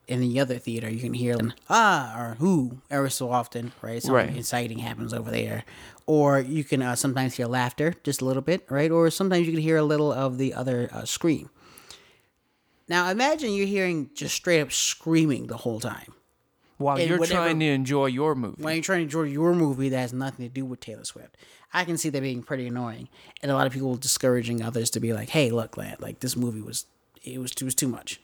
In 0.07 0.21
the 0.21 0.39
other 0.39 0.59
theater, 0.59 0.89
you 0.91 1.01
can 1.01 1.15
hear 1.15 1.35
an 1.39 1.55
ah 1.71 2.15
or 2.21 2.35
who 2.35 2.83
ever 2.91 3.09
so 3.09 3.31
often, 3.31 3.73
right? 3.81 4.03
Something 4.03 4.29
Right. 4.29 4.37
exciting 4.37 4.79
happens 4.81 5.15
over 5.15 5.31
there, 5.31 5.65
or 6.07 6.39
you 6.41 6.63
can 6.63 6.83
uh, 6.83 6.95
sometimes 6.95 7.35
hear 7.37 7.47
laughter, 7.47 7.95
just 8.05 8.21
a 8.21 8.25
little 8.27 8.43
bit, 8.43 8.67
right? 8.71 8.91
Or 8.91 9.09
sometimes 9.11 9.47
you 9.47 9.53
can 9.55 9.63
hear 9.63 9.79
a 9.79 9.83
little 9.83 10.13
of 10.13 10.37
the 10.37 10.53
other 10.53 10.91
uh, 10.93 11.07
scream. 11.07 11.49
Now 12.89 13.11
imagine 13.11 13.53
you're 13.55 13.67
hearing 13.67 14.11
just 14.15 14.35
straight 14.35 14.61
up 14.61 14.73
screaming 14.73 15.47
the 15.47 15.57
whole 15.59 15.81
time. 15.81 16.13
While 16.77 16.99
And 16.99 17.09
you're 17.09 17.19
whatever- 17.19 17.41
trying 17.45 17.61
to 17.61 17.67
enjoy 17.67 18.07
your 18.07 18.35
movie. 18.35 18.63
While 18.63 18.75
you're 18.75 18.83
trying 18.83 18.99
to 18.99 19.05
enjoy 19.05 19.23
your 19.23 19.55
movie 19.55 19.89
that 19.89 19.99
has 19.99 20.13
nothing 20.13 20.45
to 20.47 20.53
do 20.53 20.65
with 20.67 20.81
Taylor 20.81 21.05
Swift. 21.05 21.37
I 21.73 21.85
can 21.85 21.97
see 21.97 22.09
that 22.11 22.21
being 22.21 22.43
pretty 22.43 22.67
annoying, 22.67 23.09
and 23.43 23.51
a 23.51 23.55
lot 23.55 23.67
of 23.67 23.73
people 23.73 23.97
discouraging 23.97 24.63
others 24.63 24.91
to 24.91 25.01
be 25.01 25.13
like, 25.13 25.31
"Hey, 25.31 25.51
look, 25.51 25.77
lad, 25.77 26.01
like 26.03 26.21
this 26.21 26.37
movie 26.37 26.61
was, 26.61 26.85
it 27.25 27.41
was, 27.41 27.53
it 27.53 27.63
was 27.63 27.75
too 27.75 27.89
much." 27.89 28.21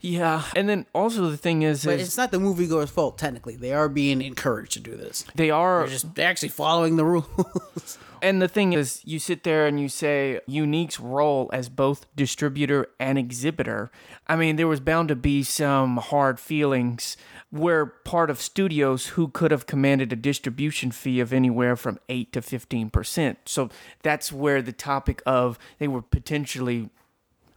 Yeah. 0.00 0.44
And 0.54 0.68
then 0.68 0.86
also 0.94 1.28
the 1.30 1.36
thing 1.36 1.62
is, 1.62 1.84
But 1.84 1.98
is 1.98 2.08
it's 2.08 2.16
not 2.16 2.30
the 2.30 2.38
moviegoer's 2.38 2.90
fault. 2.90 3.18
Technically, 3.18 3.56
they 3.56 3.72
are 3.72 3.88
being 3.88 4.22
encouraged 4.22 4.72
to 4.74 4.80
do 4.80 4.96
this. 4.96 5.24
they 5.34 5.50
are 5.50 5.80
They're 5.80 5.88
just 5.88 6.14
they're 6.14 6.28
actually 6.28 6.50
following 6.50 6.96
the 6.96 7.04
rules. 7.04 7.98
And 8.20 8.42
the 8.42 8.48
thing 8.48 8.72
is, 8.72 9.00
you 9.04 9.18
sit 9.18 9.44
there 9.44 9.66
and 9.66 9.78
you 9.78 9.88
say 9.88 10.40
Unique's 10.46 10.98
role 10.98 11.48
as 11.52 11.68
both 11.68 12.06
distributor 12.16 12.88
and 12.98 13.18
exhibitor. 13.18 13.90
I 14.26 14.36
mean, 14.36 14.56
there 14.56 14.66
was 14.66 14.80
bound 14.80 15.08
to 15.08 15.16
be 15.16 15.42
some 15.42 15.98
hard 15.98 16.40
feelings 16.40 17.16
where 17.50 17.86
part 17.86 18.28
of 18.28 18.40
studios 18.40 19.08
who 19.08 19.28
could 19.28 19.50
have 19.50 19.66
commanded 19.66 20.12
a 20.12 20.16
distribution 20.16 20.90
fee 20.90 21.20
of 21.20 21.32
anywhere 21.32 21.76
from 21.76 21.98
8 22.08 22.32
to 22.32 22.40
15%. 22.40 23.36
So 23.46 23.70
that's 24.02 24.32
where 24.32 24.60
the 24.60 24.72
topic 24.72 25.22
of 25.24 25.58
they 25.78 25.88
were 25.88 26.02
potentially 26.02 26.90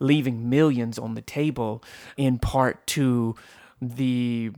leaving 0.01 0.49
millions 0.49 0.97
on 0.99 1.13
the 1.13 1.21
table 1.21 1.83
in 2.17 2.39
part 2.39 2.85
to 2.87 3.35
the 3.81 4.51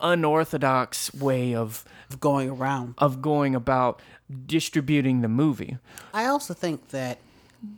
unorthodox 0.00 1.12
way 1.14 1.54
of 1.54 1.84
going 2.20 2.50
around. 2.50 2.94
of 2.98 3.22
going 3.22 3.54
about 3.54 4.00
distributing 4.46 5.20
the 5.20 5.28
movie. 5.28 5.78
I 6.12 6.26
also 6.26 6.54
think 6.54 6.88
that 6.88 7.18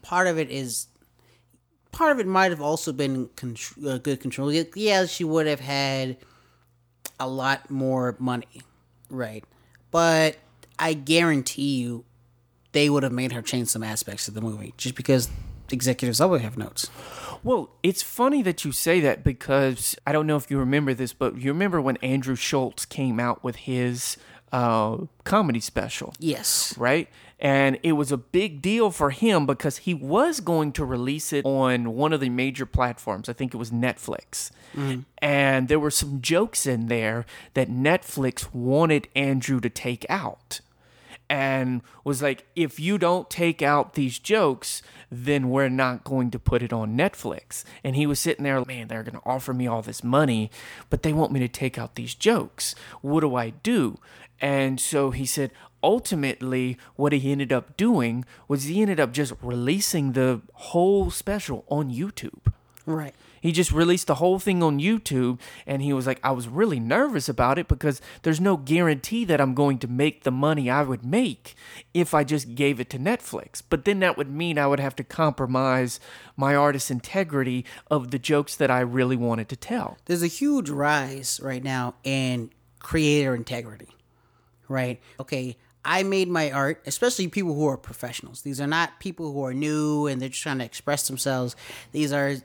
part 0.02 0.26
of 0.26 0.38
it 0.38 0.50
is 0.50 0.88
part 1.92 2.12
of 2.12 2.20
it 2.20 2.26
might 2.26 2.50
have 2.50 2.60
also 2.60 2.92
been 2.92 3.28
contr- 3.28 3.86
uh, 3.86 3.98
good 3.98 4.20
control. 4.20 4.52
Yeah, 4.52 5.06
she 5.06 5.24
would 5.24 5.46
have 5.46 5.60
had 5.60 6.16
a 7.20 7.28
lot 7.28 7.70
more 7.70 8.16
money, 8.18 8.62
right? 9.10 9.44
But 9.90 10.36
I 10.78 10.94
guarantee 10.94 11.78
you, 11.78 12.04
they 12.72 12.90
would 12.90 13.02
have 13.02 13.12
made 13.12 13.32
her 13.32 13.42
change 13.42 13.68
some 13.68 13.82
aspects 13.82 14.28
of 14.28 14.34
the 14.34 14.40
movie 14.40 14.74
just 14.76 14.94
because 14.94 15.28
executives 15.70 16.20
always 16.20 16.42
have 16.42 16.56
notes. 16.56 16.90
Well, 17.42 17.70
it's 17.82 18.02
funny 18.02 18.42
that 18.42 18.64
you 18.64 18.72
say 18.72 19.00
that 19.00 19.22
because 19.22 19.96
I 20.06 20.12
don't 20.12 20.26
know 20.26 20.36
if 20.36 20.50
you 20.50 20.58
remember 20.58 20.94
this, 20.94 21.12
but 21.12 21.36
you 21.38 21.52
remember 21.52 21.80
when 21.80 21.96
Andrew 21.98 22.34
Schulz 22.34 22.84
came 22.84 23.20
out 23.20 23.44
with 23.44 23.56
his 23.56 24.16
uh, 24.52 24.98
comedy 25.24 25.60
special, 25.60 26.14
Yes, 26.18 26.74
right? 26.76 27.08
And 27.40 27.78
it 27.84 27.92
was 27.92 28.10
a 28.10 28.16
big 28.16 28.60
deal 28.60 28.90
for 28.90 29.10
him 29.10 29.46
because 29.46 29.78
he 29.78 29.94
was 29.94 30.40
going 30.40 30.72
to 30.72 30.84
release 30.84 31.32
it 31.32 31.44
on 31.44 31.94
one 31.94 32.12
of 32.12 32.18
the 32.18 32.30
major 32.30 32.66
platforms. 32.66 33.28
I 33.28 33.32
think 33.32 33.54
it 33.54 33.58
was 33.58 33.70
Netflix. 33.70 34.50
And 35.18 35.68
there 35.68 35.80
were 35.80 35.90
some 35.90 36.20
jokes 36.20 36.66
in 36.66 36.86
there 36.86 37.26
that 37.54 37.68
Netflix 37.68 38.52
wanted 38.52 39.08
Andrew 39.16 39.60
to 39.60 39.70
take 39.70 40.04
out 40.08 40.60
and 41.30 41.82
was 42.04 42.22
like, 42.22 42.46
if 42.54 42.78
you 42.80 42.98
don't 42.98 43.28
take 43.28 43.60
out 43.62 43.94
these 43.94 44.18
jokes, 44.18 44.82
then 45.10 45.48
we're 45.48 45.68
not 45.68 46.04
going 46.04 46.30
to 46.30 46.38
put 46.38 46.62
it 46.62 46.72
on 46.72 46.96
Netflix. 46.96 47.64
And 47.82 47.96
he 47.96 48.06
was 48.06 48.20
sitting 48.20 48.44
there, 48.44 48.64
man, 48.64 48.88
they're 48.88 49.02
going 49.02 49.20
to 49.20 49.26
offer 49.26 49.54
me 49.54 49.66
all 49.66 49.82
this 49.82 50.04
money, 50.04 50.50
but 50.90 51.02
they 51.02 51.12
want 51.12 51.32
me 51.32 51.40
to 51.40 51.48
take 51.48 51.78
out 51.78 51.94
these 51.94 52.14
jokes. 52.14 52.74
What 53.00 53.20
do 53.20 53.34
I 53.34 53.50
do? 53.50 53.98
And 54.40 54.80
so 54.80 55.10
he 55.10 55.26
said, 55.26 55.50
ultimately, 55.82 56.78
what 56.96 57.12
he 57.12 57.32
ended 57.32 57.52
up 57.52 57.76
doing 57.76 58.24
was 58.46 58.64
he 58.64 58.82
ended 58.82 59.00
up 59.00 59.12
just 59.12 59.32
releasing 59.42 60.12
the 60.12 60.42
whole 60.52 61.10
special 61.10 61.64
on 61.68 61.90
YouTube. 61.90 62.52
right. 62.86 63.14
He 63.40 63.52
just 63.52 63.72
released 63.72 64.06
the 64.06 64.16
whole 64.16 64.38
thing 64.38 64.62
on 64.62 64.78
YouTube 64.78 65.40
and 65.66 65.82
he 65.82 65.92
was 65.92 66.06
like, 66.06 66.20
I 66.22 66.32
was 66.32 66.48
really 66.48 66.80
nervous 66.80 67.28
about 67.28 67.58
it 67.58 67.68
because 67.68 68.00
there's 68.22 68.40
no 68.40 68.56
guarantee 68.56 69.24
that 69.24 69.40
I'm 69.40 69.54
going 69.54 69.78
to 69.78 69.88
make 69.88 70.24
the 70.24 70.30
money 70.30 70.70
I 70.70 70.82
would 70.82 71.04
make 71.04 71.54
if 71.94 72.14
I 72.14 72.24
just 72.24 72.54
gave 72.54 72.80
it 72.80 72.90
to 72.90 72.98
Netflix. 72.98 73.62
But 73.68 73.84
then 73.84 74.00
that 74.00 74.16
would 74.16 74.30
mean 74.30 74.58
I 74.58 74.66
would 74.66 74.80
have 74.80 74.96
to 74.96 75.04
compromise 75.04 76.00
my 76.36 76.54
artist's 76.54 76.90
integrity 76.90 77.64
of 77.90 78.10
the 78.10 78.18
jokes 78.18 78.56
that 78.56 78.70
I 78.70 78.80
really 78.80 79.16
wanted 79.16 79.48
to 79.50 79.56
tell. 79.56 79.98
There's 80.06 80.22
a 80.22 80.28
huge 80.28 80.70
rise 80.70 81.40
right 81.42 81.62
now 81.62 81.94
in 82.04 82.50
creator 82.78 83.34
integrity, 83.34 83.88
right? 84.68 85.00
Okay, 85.18 85.56
I 85.84 86.02
made 86.02 86.28
my 86.28 86.50
art, 86.50 86.82
especially 86.86 87.28
people 87.28 87.54
who 87.54 87.66
are 87.66 87.76
professionals. 87.76 88.42
These 88.42 88.60
are 88.60 88.66
not 88.66 89.00
people 89.00 89.32
who 89.32 89.44
are 89.44 89.54
new 89.54 90.06
and 90.06 90.20
they're 90.20 90.28
just 90.28 90.42
trying 90.42 90.58
to 90.58 90.64
express 90.64 91.08
themselves. 91.08 91.56
These 91.92 92.12
are 92.12 92.36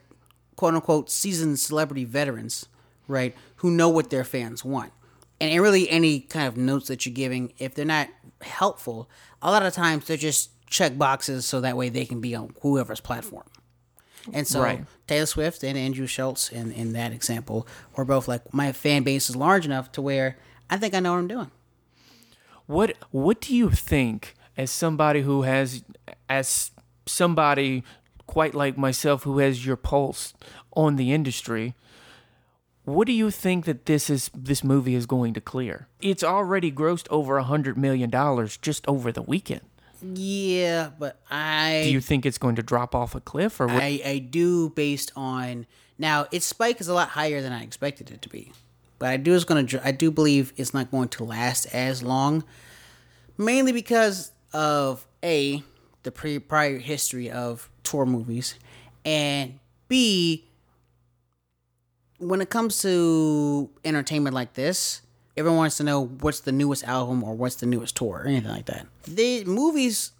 quote 0.56 0.74
unquote 0.74 1.10
seasoned 1.10 1.58
celebrity 1.58 2.04
veterans, 2.04 2.66
right? 3.08 3.34
Who 3.56 3.70
know 3.70 3.88
what 3.88 4.10
their 4.10 4.24
fans 4.24 4.64
want. 4.64 4.92
And 5.40 5.60
really, 5.60 5.90
any 5.90 6.20
kind 6.20 6.46
of 6.46 6.56
notes 6.56 6.88
that 6.88 7.04
you're 7.04 7.14
giving, 7.14 7.52
if 7.58 7.74
they're 7.74 7.84
not 7.84 8.08
helpful, 8.40 9.10
a 9.42 9.50
lot 9.50 9.64
of 9.64 9.72
times 9.72 10.06
they're 10.06 10.16
just 10.16 10.50
check 10.68 10.96
boxes 10.96 11.44
so 11.44 11.60
that 11.60 11.76
way 11.76 11.88
they 11.88 12.04
can 12.04 12.20
be 12.20 12.34
on 12.34 12.54
whoever's 12.62 13.00
platform. 13.00 13.44
And 14.32 14.46
so 14.46 14.62
Right. 14.62 14.84
Taylor 15.06 15.26
Swift 15.26 15.62
and 15.62 15.76
Andrew 15.76 16.06
Schulz, 16.06 16.50
in, 16.50 16.72
in 16.72 16.94
that 16.94 17.12
example, 17.12 17.66
were 17.94 18.06
both 18.06 18.26
like, 18.26 18.54
my 18.54 18.72
fan 18.72 19.02
base 19.02 19.28
is 19.28 19.36
large 19.36 19.66
enough 19.66 19.92
to 19.92 20.02
where 20.02 20.38
I 20.70 20.78
think 20.78 20.94
I 20.94 21.00
know 21.00 21.12
what 21.12 21.18
I'm 21.18 21.28
doing. 21.28 21.50
What 22.66 22.96
What 23.10 23.40
do 23.40 23.54
you 23.54 23.70
think, 23.70 24.34
as 24.56 24.70
somebody 24.70 25.22
who 25.22 25.42
has, 25.42 25.84
as 26.28 26.70
somebody 27.06 27.84
quite 28.26 28.54
like 28.54 28.76
myself 28.76 29.22
who 29.24 29.38
has 29.38 29.64
your 29.64 29.76
pulse 29.76 30.34
on 30.72 30.96
the 30.96 31.12
industry? 31.12 31.74
What 32.84 33.06
do 33.06 33.12
you 33.12 33.30
think 33.30 33.64
that 33.64 33.86
this 33.86 34.10
is? 34.10 34.30
This 34.34 34.62
movie 34.62 34.94
is 34.94 35.06
going 35.06 35.32
to 35.34 35.40
clear. 35.40 35.88
It's 36.02 36.22
already 36.22 36.70
grossed 36.70 37.06
over 37.08 37.38
a 37.38 37.44
hundred 37.44 37.78
million 37.78 38.10
dollars 38.10 38.58
just 38.58 38.86
over 38.86 39.10
the 39.10 39.22
weekend. 39.22 39.62
Yeah, 40.02 40.90
but 40.98 41.18
I 41.30 41.82
Do 41.84 41.90
you 41.92 42.00
think 42.02 42.26
it's 42.26 42.36
going 42.36 42.56
to 42.56 42.62
drop 42.62 42.94
off 42.94 43.14
a 43.14 43.20
cliff, 43.20 43.58
or 43.58 43.66
what? 43.68 43.82
I, 43.82 44.00
I 44.04 44.18
do 44.18 44.68
based 44.68 45.12
on 45.16 45.66
now 45.98 46.26
its 46.30 46.44
spike 46.44 46.78
is 46.80 46.88
a 46.88 46.94
lot 46.94 47.10
higher 47.10 47.40
than 47.40 47.52
I 47.52 47.62
expected 47.62 48.10
it 48.10 48.20
to 48.20 48.28
be, 48.28 48.52
but 48.98 49.08
I 49.08 49.16
do 49.16 49.32
is 49.32 49.46
going 49.46 49.66
to 49.66 49.86
I 49.86 49.92
do 49.92 50.10
believe 50.10 50.52
it's 50.58 50.74
not 50.74 50.90
going 50.90 51.08
to 51.10 51.24
last 51.24 51.64
as 51.72 52.02
long, 52.02 52.44
mainly 53.38 53.72
because 53.72 54.30
of 54.52 55.06
a 55.22 55.62
the 56.04 56.12
pre 56.12 56.38
prior 56.38 56.78
history 56.78 57.30
of 57.30 57.68
tour 57.82 58.06
movies, 58.06 58.54
and 59.04 59.58
b 59.88 60.48
when 62.18 62.40
it 62.40 62.48
comes 62.48 62.80
to 62.82 63.70
entertainment 63.84 64.34
like 64.34 64.54
this. 64.54 65.02
Everyone 65.36 65.58
wants 65.58 65.78
to 65.78 65.82
know 65.82 66.06
what's 66.20 66.38
the 66.38 66.52
newest 66.52 66.84
album 66.84 67.24
or 67.24 67.34
what's 67.34 67.56
the 67.56 67.66
newest 67.66 67.96
tour 67.96 68.22
or 68.24 68.28
anything 68.28 68.52
like 68.52 68.66
that. 68.66 68.86
The 69.04 69.44
movies 69.44 70.12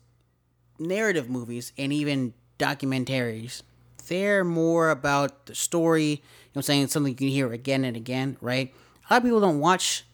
narrative 0.79 1.29
movies 1.29 1.73
and 1.79 1.93
even 1.93 2.35
documentaries, 2.59 3.63
they're 4.09 4.45
more 4.45 4.91
about 4.91 5.47
the 5.47 5.55
story. 5.55 6.05
You 6.05 6.17
know 6.17 6.21
what 6.55 6.59
I'm 6.59 6.63
saying? 6.63 6.87
Something 6.89 7.13
you 7.13 7.17
can 7.17 7.29
hear 7.29 7.53
again 7.53 7.85
and 7.85 7.97
again, 7.97 8.37
right? 8.41 8.73
A 9.09 9.15
lot 9.15 9.19
of 9.19 9.23
people 9.25 9.41
don't 9.41 9.61
watch 9.61 10.05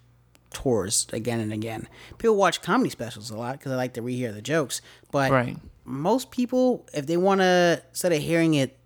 tours 0.52 1.06
again 1.12 1.40
and 1.40 1.52
again. 1.52 1.88
People 2.18 2.36
watch 2.36 2.62
comedy 2.62 2.90
specials 2.90 3.30
a 3.30 3.36
lot 3.36 3.58
because 3.58 3.70
they 3.70 3.76
like 3.76 3.94
to 3.94 4.02
rehear 4.02 4.32
the 4.32 4.42
jokes. 4.42 4.80
But 5.12 5.30
Right. 5.30 5.56
most 5.84 6.30
people, 6.30 6.86
if 6.92 7.06
they 7.06 7.16
want 7.16 7.40
to, 7.40 7.82
instead 7.90 8.12
of 8.12 8.20
hearing 8.20 8.54
it 8.54 8.76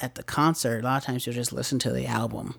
at 0.00 0.14
the 0.16 0.22
concert, 0.22 0.80
a 0.80 0.82
lot 0.84 0.96
of 0.98 1.04
times 1.04 1.26
you'll 1.26 1.34
just 1.34 1.52
listen 1.52 1.78
to 1.80 1.90
the 1.92 2.06
album. 2.06 2.54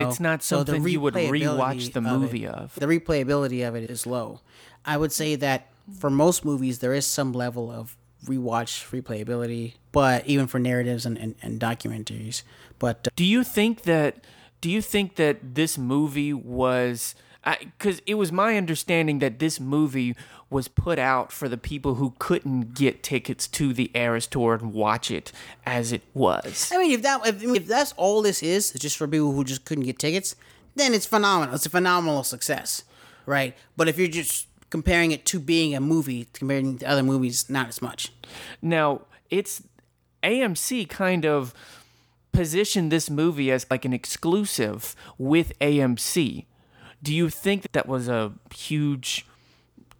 It's 0.00 0.18
not 0.20 0.42
So 0.42 0.64
the 0.64 0.72
something 0.72 0.90
you 0.92 1.00
would 1.00 1.14
rewatch 1.14 1.92
the 1.92 1.98
of 2.00 2.04
movie 2.04 2.44
it- 2.44 2.50
of. 2.50 2.74
The 2.74 2.86
replayability 2.86 3.66
of 3.66 3.74
it 3.76 3.88
is 3.90 4.06
low. 4.06 4.40
I 4.84 4.96
would 4.96 5.12
say 5.12 5.36
that 5.36 5.68
for 5.98 6.10
most 6.10 6.44
movies, 6.44 6.80
there 6.80 6.92
is 6.94 7.06
some 7.06 7.32
level 7.32 7.70
of 7.70 7.96
rewatch 8.26 8.90
replayability, 8.90 9.74
but 9.92 10.26
even 10.26 10.46
for 10.46 10.58
narratives 10.58 11.06
and, 11.06 11.16
and, 11.18 11.34
and 11.42 11.60
documentaries. 11.60 12.42
But 12.78 13.06
uh, 13.06 13.10
Do 13.16 13.24
you 13.24 13.44
think 13.44 13.82
that? 13.82 14.24
Do 14.60 14.70
you 14.70 14.80
think 14.80 15.16
that 15.16 15.54
this 15.54 15.76
movie 15.78 16.32
was? 16.32 17.14
Because 17.44 18.00
it 18.06 18.14
was 18.14 18.32
my 18.32 18.56
understanding 18.56 19.18
that 19.18 19.38
this 19.38 19.60
movie 19.60 20.16
was 20.48 20.68
put 20.68 20.98
out 20.98 21.32
for 21.32 21.48
the 21.48 21.58
people 21.58 21.96
who 21.96 22.14
couldn't 22.18 22.74
get 22.74 23.02
tickets 23.02 23.46
to 23.48 23.72
the 23.72 23.90
Eras 23.94 24.26
tour 24.26 24.54
and 24.54 24.72
watch 24.72 25.10
it 25.10 25.32
as 25.66 25.92
it 25.92 26.02
was. 26.14 26.70
I 26.72 26.78
mean, 26.78 26.92
if 26.92 27.02
that 27.02 27.26
if, 27.26 27.42
if 27.42 27.66
that's 27.66 27.92
all 27.96 28.22
this 28.22 28.42
is, 28.42 28.72
just 28.72 28.96
for 28.96 29.06
people 29.06 29.32
who 29.32 29.44
just 29.44 29.64
couldn't 29.64 29.84
get 29.84 29.98
tickets, 29.98 30.36
then 30.74 30.94
it's 30.94 31.06
phenomenal. 31.06 31.54
It's 31.54 31.66
a 31.66 31.70
phenomenal 31.70 32.24
success, 32.24 32.84
right? 33.26 33.56
But 33.76 33.88
if 33.88 33.98
you're 33.98 34.08
just 34.08 34.46
comparing 34.70 35.12
it 35.12 35.24
to 35.26 35.38
being 35.38 35.74
a 35.74 35.80
movie, 35.80 36.26
comparing 36.32 36.78
to 36.78 36.86
other 36.86 37.02
movies, 37.02 37.48
not 37.48 37.68
as 37.68 37.80
much. 37.80 38.12
Now, 38.60 39.02
it's 39.30 39.62
AMC 40.22 40.88
kind 40.88 41.24
of 41.24 41.54
positioned 42.32 42.90
this 42.90 43.08
movie 43.08 43.52
as 43.52 43.66
like 43.70 43.84
an 43.84 43.92
exclusive 43.92 44.96
with 45.16 45.56
AMC. 45.60 46.46
Do 47.04 47.14
you 47.14 47.28
think 47.28 47.62
that 47.62 47.72
that 47.74 47.86
was 47.88 48.08
a 48.08 48.32
huge 48.54 49.26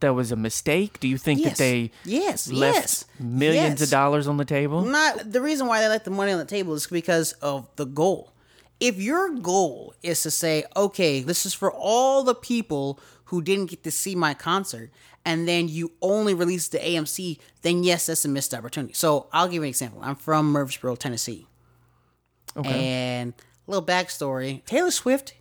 that 0.00 0.14
was 0.14 0.32
a 0.32 0.36
mistake? 0.36 1.00
Do 1.00 1.08
you 1.08 1.16
think 1.16 1.40
Yes. 1.40 1.48
that 1.50 1.58
they 1.58 1.90
Yes, 2.04 2.50
left 2.50 2.76
yes, 2.76 3.04
millions 3.18 3.80
yes. 3.80 3.82
of 3.82 3.90
dollars 3.90 4.26
on 4.26 4.36
the 4.36 4.44
table? 4.44 4.82
Not 4.82 5.32
the 5.32 5.40
reason 5.40 5.66
why 5.66 5.80
they 5.80 5.88
left 5.88 6.04
the 6.04 6.10
money 6.10 6.32
on 6.32 6.38
the 6.38 6.44
table 6.44 6.74
is 6.74 6.86
because 6.86 7.32
of 7.34 7.68
the 7.76 7.86
goal. 7.86 8.32
If 8.80 8.96
your 9.00 9.30
goal 9.30 9.94
is 10.02 10.22
to 10.22 10.30
say, 10.30 10.64
okay, 10.76 11.20
this 11.22 11.46
is 11.46 11.54
for 11.54 11.70
all 11.72 12.22
the 12.24 12.34
people 12.34 12.98
who 13.26 13.40
didn't 13.40 13.66
get 13.70 13.82
to 13.84 13.90
see 13.90 14.14
my 14.14 14.34
concert, 14.34 14.90
and 15.24 15.48
then 15.48 15.68
you 15.68 15.92
only 16.02 16.34
release 16.34 16.68
the 16.68 16.78
AMC, 16.78 17.38
then 17.62 17.82
yes, 17.82 18.06
that's 18.06 18.24
a 18.26 18.28
missed 18.28 18.52
opportunity. 18.52 18.92
So 18.94 19.28
I'll 19.32 19.46
give 19.46 19.54
you 19.54 19.62
an 19.62 19.68
example. 19.68 20.00
I'm 20.02 20.16
from 20.16 20.52
Murfreesboro, 20.52 20.96
Tennessee. 20.96 21.46
Okay. 22.56 22.86
And 22.88 23.32
a 23.66 23.70
little 23.70 23.86
backstory 23.86 24.64
Taylor 24.66 24.90
Swift 24.90 25.34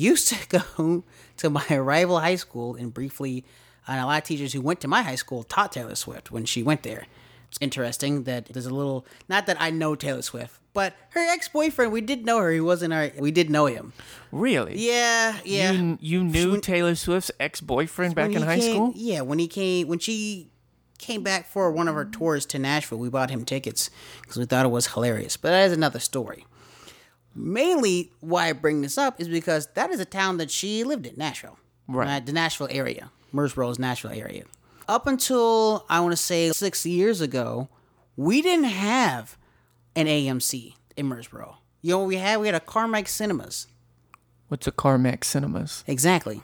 used 0.00 0.28
to 0.28 0.48
go 0.48 1.04
to 1.38 1.50
my 1.50 1.66
rival 1.78 2.20
high 2.20 2.36
school 2.36 2.74
and 2.74 2.92
briefly, 2.92 3.44
and 3.86 4.00
a 4.00 4.06
lot 4.06 4.18
of 4.18 4.24
teachers 4.24 4.52
who 4.52 4.60
went 4.60 4.80
to 4.80 4.88
my 4.88 5.02
high 5.02 5.14
school 5.14 5.42
taught 5.42 5.72
Taylor 5.72 5.94
Swift 5.94 6.30
when 6.30 6.44
she 6.44 6.62
went 6.62 6.82
there. 6.82 7.06
It's 7.48 7.58
interesting 7.60 8.24
that 8.24 8.46
there's 8.46 8.66
a 8.66 8.74
little, 8.74 9.04
not 9.28 9.46
that 9.46 9.56
I 9.60 9.70
know 9.70 9.96
Taylor 9.96 10.22
Swift, 10.22 10.60
but 10.72 10.94
her 11.10 11.20
ex 11.20 11.48
boyfriend, 11.48 11.90
we 11.90 12.00
did 12.00 12.24
know 12.24 12.38
her. 12.38 12.52
He 12.52 12.60
wasn't 12.60 12.92
our, 12.92 13.10
we 13.18 13.32
did 13.32 13.50
know 13.50 13.66
him. 13.66 13.92
Really? 14.30 14.78
Yeah, 14.78 15.36
yeah. 15.44 15.72
You, 15.72 15.98
you 16.00 16.22
knew 16.22 16.60
Taylor 16.60 16.94
Swift's 16.94 17.32
ex 17.40 17.60
boyfriend 17.60 18.14
back 18.14 18.30
in 18.30 18.42
high 18.42 18.60
came- 18.60 18.74
school? 18.74 18.92
Yeah, 18.94 19.22
when 19.22 19.40
he 19.40 19.48
came, 19.48 19.88
when 19.88 19.98
she 19.98 20.50
came 20.98 21.22
back 21.24 21.46
for 21.46 21.72
one 21.72 21.88
of 21.88 21.96
her 21.96 22.04
tours 22.04 22.46
to 22.46 22.58
Nashville, 22.58 22.98
we 22.98 23.08
bought 23.08 23.30
him 23.30 23.44
tickets 23.44 23.90
because 24.22 24.36
we 24.36 24.44
thought 24.44 24.64
it 24.64 24.68
was 24.68 24.86
hilarious. 24.88 25.36
But 25.36 25.50
that 25.50 25.64
is 25.66 25.72
another 25.72 25.98
story. 25.98 26.46
Mainly, 27.34 28.10
why 28.20 28.48
I 28.48 28.52
bring 28.52 28.82
this 28.82 28.98
up 28.98 29.20
is 29.20 29.28
because 29.28 29.68
that 29.74 29.90
is 29.90 30.00
a 30.00 30.04
town 30.04 30.38
that 30.38 30.50
she 30.50 30.84
lived 30.84 31.06
in, 31.06 31.14
Nashville. 31.16 31.58
Right. 31.88 32.24
the 32.24 32.32
Nashville 32.32 32.68
area. 32.70 33.10
Murfreesboro's 33.32 33.78
Nashville 33.78 34.12
area. 34.12 34.44
Up 34.88 35.06
until, 35.06 35.84
I 35.88 36.00
want 36.00 36.12
to 36.12 36.16
say, 36.16 36.50
six 36.50 36.84
years 36.84 37.20
ago, 37.20 37.68
we 38.16 38.42
didn't 38.42 38.64
have 38.64 39.36
an 39.94 40.06
AMC 40.06 40.74
in 40.96 41.06
Murfreesboro. 41.06 41.58
You 41.82 41.92
know 41.92 41.98
what 42.00 42.08
we 42.08 42.16
had? 42.16 42.40
We 42.40 42.46
had 42.46 42.54
a 42.54 42.60
Carmike 42.60 43.08
Cinemas. 43.08 43.66
What's 44.48 44.66
a 44.66 44.72
Carmike 44.72 45.24
Cinemas? 45.24 45.84
Exactly. 45.86 46.42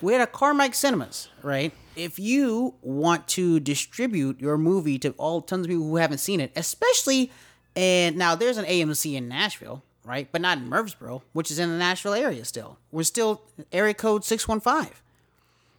We 0.00 0.12
had 0.12 0.22
a 0.22 0.30
Carmike 0.30 0.74
Cinemas, 0.74 1.28
right? 1.42 1.72
If 1.96 2.18
you 2.18 2.74
want 2.82 3.26
to 3.28 3.60
distribute 3.60 4.40
your 4.40 4.58
movie 4.58 4.98
to 5.00 5.10
all 5.12 5.40
tons 5.40 5.66
of 5.66 5.70
people 5.70 5.84
who 5.84 5.96
haven't 5.96 6.18
seen 6.18 6.40
it, 6.40 6.52
especially, 6.56 7.32
and 7.76 8.16
now 8.16 8.34
there's 8.34 8.56
an 8.56 8.64
AMC 8.64 9.14
in 9.14 9.28
Nashville, 9.28 9.82
right? 10.04 10.28
But 10.30 10.40
not 10.40 10.58
in 10.58 10.68
Murfreesboro, 10.68 11.22
which 11.32 11.50
is 11.50 11.58
in 11.58 11.70
the 11.70 11.78
Nashville 11.78 12.14
area 12.14 12.44
still. 12.44 12.78
We're 12.92 13.02
still 13.04 13.42
area 13.72 13.94
code 13.94 14.24
615. 14.24 14.92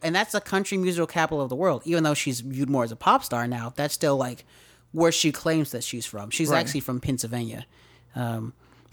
And 0.02 0.14
that's 0.14 0.32
the 0.32 0.40
country 0.40 0.76
musical 0.76 1.06
capital 1.06 1.40
of 1.40 1.48
the 1.48 1.56
world. 1.56 1.82
Even 1.84 2.04
though 2.04 2.14
she's 2.14 2.40
viewed 2.40 2.68
more 2.68 2.84
as 2.84 2.92
a 2.92 2.96
pop 2.96 3.24
star 3.24 3.48
now, 3.48 3.72
that's 3.74 3.94
still 3.94 4.16
like 4.16 4.44
where 4.92 5.10
she 5.10 5.32
claims 5.32 5.70
that 5.72 5.82
she's 5.82 6.06
from. 6.06 6.30
She's 6.30 6.48
Right. 6.50 6.60
actually 6.60 6.80
from 6.80 7.00
Pennsylvania. 7.00 7.66
Um, 8.14 8.52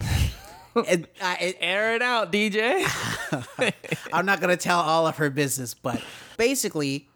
and 0.88 1.06
I, 1.22 1.34
it, 1.36 1.56
Air 1.60 1.94
it 1.94 2.02
out, 2.02 2.32
DJ. 2.32 2.84
I'm 4.12 4.26
not 4.26 4.40
gonna 4.40 4.56
tell 4.56 4.80
all 4.80 5.06
of 5.06 5.16
her 5.18 5.30
business, 5.30 5.74
but 5.74 6.02
basically, 6.36 7.08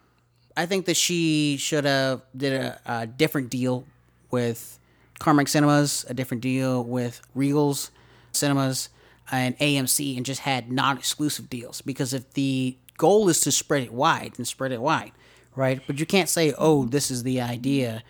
I 0.56 0.66
think 0.66 0.86
that 0.86 0.96
she 0.96 1.56
should 1.58 1.84
have 1.84 2.22
did 2.36 2.52
a, 2.52 2.80
a 2.86 3.06
different 3.06 3.50
deal 3.50 3.84
with 4.30 4.77
Carmike 5.18 5.48
Cinemas, 5.48 6.04
a 6.08 6.14
different 6.14 6.42
deal 6.42 6.82
with 6.84 7.20
Regal's 7.34 7.90
Cinemas 8.32 8.88
and 9.30 9.58
AMC, 9.58 10.16
and 10.16 10.24
just 10.24 10.40
had 10.42 10.70
non-exclusive 10.72 11.50
deals. 11.50 11.82
Because 11.82 12.12
if 12.14 12.32
the 12.32 12.76
goal 12.96 13.28
is 13.28 13.40
to 13.42 13.52
spread 13.52 13.82
it 13.82 13.92
wide, 13.92 14.34
then 14.36 14.46
spread 14.46 14.72
it 14.72 14.80
wide, 14.80 15.12
right? 15.54 15.80
But 15.86 15.98
you 16.00 16.06
can't 16.06 16.28
say, 16.28 16.54
"Oh, 16.56 16.84
this 16.86 17.10
is 17.10 17.22
the 17.24 17.40
idea," 17.40 18.02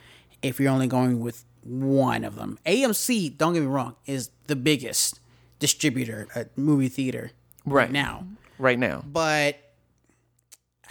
if 0.43 0.61
you're 0.61 0.71
only 0.73 0.87
going 0.87 1.21
with 1.21 1.45
one 1.65 2.25
of 2.25 2.37
them. 2.37 2.59
AMC, 2.65 3.31
don't 3.37 3.53
get 3.55 3.61
me 3.61 3.67
wrong, 3.67 3.97
is 4.07 4.31
the 4.47 4.57
biggest 4.57 5.21
distributor 5.59 6.29
at 6.35 6.57
movie 6.57 6.89
theater 6.89 7.33
right, 7.67 7.83
Right. 7.85 7.91
now 7.93 8.27
right 8.59 8.79
now. 8.79 9.03
but 9.07 9.57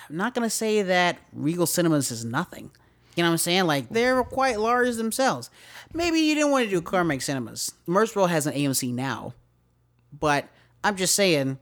I'm 0.09 0.17
not 0.17 0.33
gonna 0.35 0.49
say 0.49 0.81
that 0.81 1.17
Regal 1.33 1.65
Cinemas 1.65 2.11
is 2.11 2.25
nothing. 2.25 2.71
You 3.17 3.23
know 3.23 3.29
what 3.29 3.33
I'm 3.33 3.37
saying? 3.39 3.65
Like 3.65 3.89
they're 3.89 4.23
quite 4.23 4.59
large 4.59 4.95
themselves. 4.95 5.49
Maybe 5.93 6.19
you 6.19 6.35
didn't 6.35 6.51
want 6.51 6.65
to 6.65 6.69
do 6.69 6.81
Carmike 6.81 7.21
Cinemas. 7.23 7.73
Murfreesboro 7.87 8.27
has 8.27 8.45
an 8.47 8.53
AMC 8.53 8.93
now, 8.93 9.33
but 10.17 10.47
I'm 10.83 10.95
just 10.95 11.15
saying, 11.15 11.57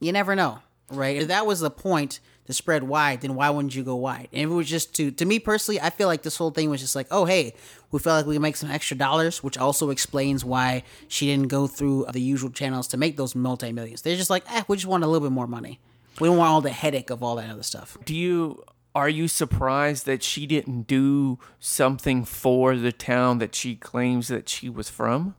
you 0.00 0.10
never 0.12 0.34
know. 0.34 0.58
right? 0.90 1.16
If 1.16 1.28
that 1.28 1.46
was 1.46 1.60
the 1.60 1.70
point 1.70 2.20
to 2.46 2.52
spread 2.52 2.82
wide, 2.82 3.20
then 3.20 3.34
why 3.34 3.50
wouldn't 3.50 3.74
you 3.74 3.84
go 3.84 3.94
wide? 3.94 4.28
And 4.32 4.42
if 4.42 4.50
it 4.50 4.54
was 4.54 4.68
just 4.68 4.94
to, 4.96 5.10
to 5.12 5.24
me 5.24 5.38
personally, 5.38 5.80
I 5.80 5.90
feel 5.90 6.08
like 6.08 6.22
this 6.22 6.36
whole 6.36 6.50
thing 6.50 6.70
was 6.70 6.80
just 6.80 6.96
like, 6.96 7.06
oh, 7.10 7.24
hey, 7.24 7.54
we 7.90 8.00
felt 8.00 8.16
like 8.16 8.26
we 8.26 8.34
could 8.34 8.42
make 8.42 8.56
some 8.56 8.70
extra 8.70 8.96
dollars, 8.96 9.42
which 9.44 9.56
also 9.58 9.90
explains 9.90 10.44
why 10.44 10.82
she 11.08 11.26
didn't 11.26 11.48
go 11.48 11.66
through 11.66 12.06
the 12.12 12.20
usual 12.20 12.50
channels 12.50 12.88
to 12.88 12.96
make 12.96 13.16
those 13.16 13.34
multi 13.34 13.70
millions. 13.72 14.02
They're 14.02 14.16
just 14.16 14.30
like, 14.30 14.44
eh, 14.52 14.62
we 14.66 14.76
just 14.76 14.86
want 14.86 15.04
a 15.04 15.06
little 15.06 15.26
bit 15.26 15.32
more 15.32 15.46
money. 15.46 15.78
We 16.20 16.28
don't 16.28 16.36
want 16.36 16.50
all 16.50 16.60
the 16.60 16.70
headache 16.70 17.10
of 17.10 17.22
all 17.22 17.36
that 17.36 17.48
other 17.48 17.62
stuff. 17.62 17.96
Do 18.04 18.14
you 18.14 18.64
are 18.94 19.08
you 19.08 19.26
surprised 19.28 20.04
that 20.06 20.22
she 20.22 20.46
didn't 20.46 20.86
do 20.86 21.38
something 21.58 22.24
for 22.24 22.76
the 22.76 22.92
town 22.92 23.38
that 23.38 23.54
she 23.54 23.74
claims 23.76 24.28
that 24.28 24.48
she 24.48 24.68
was 24.68 24.88
from? 24.90 25.34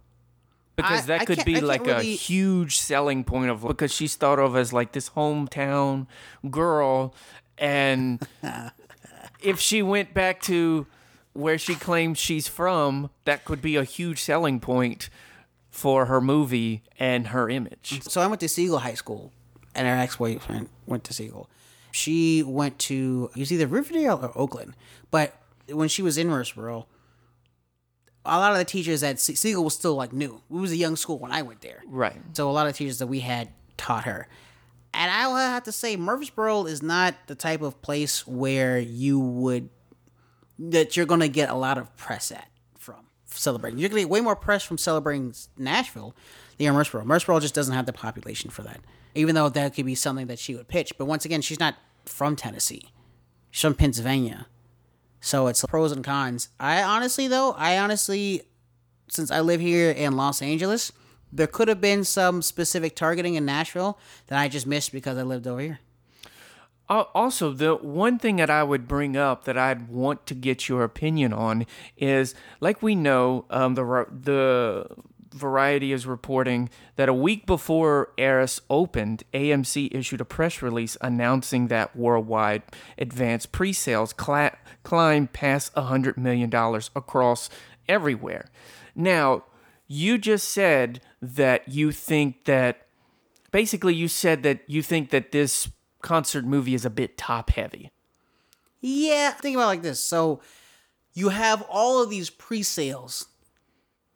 Because 0.76 1.04
I- 1.04 1.18
that 1.18 1.28
could 1.28 1.46
be 1.46 1.62
like 1.62 1.86
a 1.88 2.02
huge 2.02 2.80
selling 2.80 3.24
point 3.24 3.52
of 3.52 3.62
because 3.62 3.94
she's 3.94 4.16
thought 4.16 4.40
of 4.40 4.56
as 4.56 4.74
like 4.74 4.92
this 4.94 5.12
hometown 5.12 6.08
girl 6.50 7.14
and 7.60 8.28
if 9.42 9.60
she 9.60 9.82
went 9.84 10.14
back 10.14 10.42
to 10.44 10.88
where 11.34 11.58
she 11.58 11.76
claims 11.76 12.18
she's 12.18 12.48
from, 12.48 13.10
that 13.26 13.46
could 13.46 13.62
be 13.62 13.76
a 13.76 13.84
huge 13.84 14.22
selling 14.22 14.60
point 14.60 15.10
for 15.70 16.06
her 16.06 16.22
movie 16.22 16.84
and 17.00 17.28
her 17.28 17.50
image. 17.50 18.02
So 18.04 18.22
I 18.22 18.28
went 18.28 18.40
to 18.42 18.50
Siegel 18.50 18.80
High 18.80 18.94
School, 18.94 19.32
and 19.74 19.88
her 19.88 19.96
ex-boyfriend 19.96 20.70
went 20.86 21.04
to 21.06 21.14
Siegel. 21.14 21.50
She 21.96 22.42
went 22.44 22.80
to 22.80 23.30
it 23.36 23.40
was 23.40 23.52
either 23.54 23.68
Riverdale 23.68 24.20
or 24.22 24.32
Oakland, 24.36 24.74
but 25.12 25.40
when 25.70 25.88
she 25.88 26.02
was 26.02 26.18
in 26.18 26.28
Murfreesboro, 26.28 26.88
a 28.26 28.38
lot 28.40 28.52
of 28.52 28.58
the 28.58 28.66
teachers 28.66 29.04
at 29.04 29.20
Siegel 29.20 29.64
was 29.64 29.76
still 29.76 29.96
like 29.96 30.12
new. 30.12 30.42
It 30.50 30.54
was 30.56 30.72
a 30.72 30.76
young 30.78 30.96
school 30.96 31.20
when 31.20 31.32
I 31.32 31.42
went 31.44 31.62
there, 31.62 31.84
Right. 31.88 32.20
so 32.34 32.50
a 32.50 32.52
lot 32.52 32.68
of 32.68 32.76
teachers 32.76 32.98
that 33.00 33.08
we 33.08 33.20
had 33.20 33.50
taught 33.78 34.06
her. 34.06 34.28
And 34.94 35.12
I 35.12 35.28
will 35.28 35.36
have 35.38 35.64
to 35.64 35.72
say, 35.72 35.96
Murfreesboro 35.96 36.66
is 36.66 36.82
not 36.82 37.16
the 37.28 37.36
type 37.36 37.62
of 37.62 37.82
place 37.82 38.26
where 38.26 38.80
you 38.80 39.20
would 39.20 39.70
that 40.60 40.96
you're 40.98 41.06
gonna 41.06 41.28
get 41.28 41.50
a 41.50 41.56
lot 41.56 41.78
of 41.78 41.96
press 41.98 42.32
at 42.32 42.48
from 42.78 42.98
celebrating. 43.26 43.80
You're 43.80 43.90
gonna 43.90 44.02
get 44.02 44.10
way 44.10 44.22
more 44.22 44.36
press 44.36 44.64
from 44.64 44.78
celebrating 44.78 45.34
Nashville 45.58 46.16
than 46.58 46.68
Murfreesboro. 46.74 47.04
Murfreesboro 47.06 47.40
just 47.40 47.54
doesn't 47.56 47.74
have 47.76 47.86
the 47.86 47.94
population 47.94 48.50
for 48.50 48.62
that. 48.64 48.80
Even 49.16 49.36
though 49.36 49.50
that 49.50 49.76
could 49.76 49.86
be 49.86 49.96
something 49.96 50.28
that 50.28 50.40
she 50.40 50.56
would 50.56 50.68
pitch. 50.68 50.94
But 50.98 51.06
once 51.06 51.26
again, 51.26 51.42
she's 51.42 51.60
not 51.60 51.76
from 52.06 52.36
Tennessee. 52.36 52.90
She's 53.52 53.62
from 53.62 53.76
Pennsylvania. 53.76 54.48
So 55.22 55.48
it's 55.48 55.64
pros 55.66 55.92
and 55.92 56.04
cons. 56.04 56.50
I 56.60 56.82
honestly 56.84 57.28
though, 57.28 57.52
I 57.54 57.78
honestly 57.78 58.44
since 59.08 59.30
I 59.32 59.40
live 59.42 59.62
here 59.62 59.92
in 59.92 60.16
Los 60.18 60.42
Angeles, 60.42 60.92
there 61.32 61.48
could 61.48 61.68
have 61.68 61.80
been 61.82 62.04
some 62.04 62.42
specific 62.42 62.96
targeting 62.96 63.36
in 63.36 63.46
Nashville 63.46 63.98
that 64.28 64.40
I 64.40 64.48
just 64.48 64.66
missed 64.68 64.92
because 64.92 65.18
I 65.18 65.24
lived 65.24 65.48
over 65.48 65.62
here. 65.62 65.80
Al- 66.90 67.10
Also, 67.16 67.52
the 67.54 67.76
one 67.76 68.20
thing 68.20 68.36
that 68.38 68.50
I 68.50 68.64
would 68.64 68.88
bring 68.88 69.16
up 69.16 69.46
that 69.46 69.58
I'd 69.58 69.88
want 69.90 70.26
to 70.28 70.34
get 70.36 70.68
your 70.68 70.84
opinion 70.84 71.32
on 71.32 71.66
is, 71.98 72.36
like 72.60 72.82
we 72.82 72.96
know, 72.96 73.46
um, 73.50 73.76
the 73.76 74.06
the 74.12 74.88
Variety 75.34 75.92
is 75.92 76.06
reporting 76.06 76.70
that 76.96 77.10
a 77.10 77.14
week 77.14 77.46
before 77.46 78.12
Eras 78.18 78.62
opened, 78.70 79.24
AMC 79.34 79.94
issued 79.94 80.22
a 80.22 80.26
press 80.26 80.62
release 80.62 80.96
announcing 81.02 81.68
that 81.68 81.96
worldwide 81.96 82.64
advance 82.98 83.46
pre-sales 83.46 84.14
cla- 84.14 84.58
climbed 84.84 85.34
past 85.34 85.74
hundred 85.76 86.18
million 86.18 86.50
dollars 86.50 86.90
across 86.96 87.50
everywhere. 87.90 88.46
Now, 88.96 89.44
you 89.88 90.18
just 90.18 90.50
said 90.50 91.02
that 91.22 91.68
you 91.68 91.92
think 91.92 92.46
that 92.46 92.88
basically 93.52 93.96
you 93.96 94.08
said 94.08 94.44
that 94.44 94.62
you 94.68 94.82
think 94.82 95.10
that 95.10 95.32
this 95.32 95.70
concert 96.02 96.46
movie 96.46 96.74
is 96.74 96.86
a 96.86 96.90
bit 96.90 97.18
top 97.18 97.50
heavy. 97.52 97.92
Yeah, 98.82 99.32
think 99.32 99.56
about 99.56 99.68
like 99.68 99.82
this. 99.82 100.00
So 100.00 100.42
you 101.14 101.30
have 101.30 101.62
all 101.70 102.04
of 102.04 102.10
these 102.10 102.30
pre-sales 102.30 103.28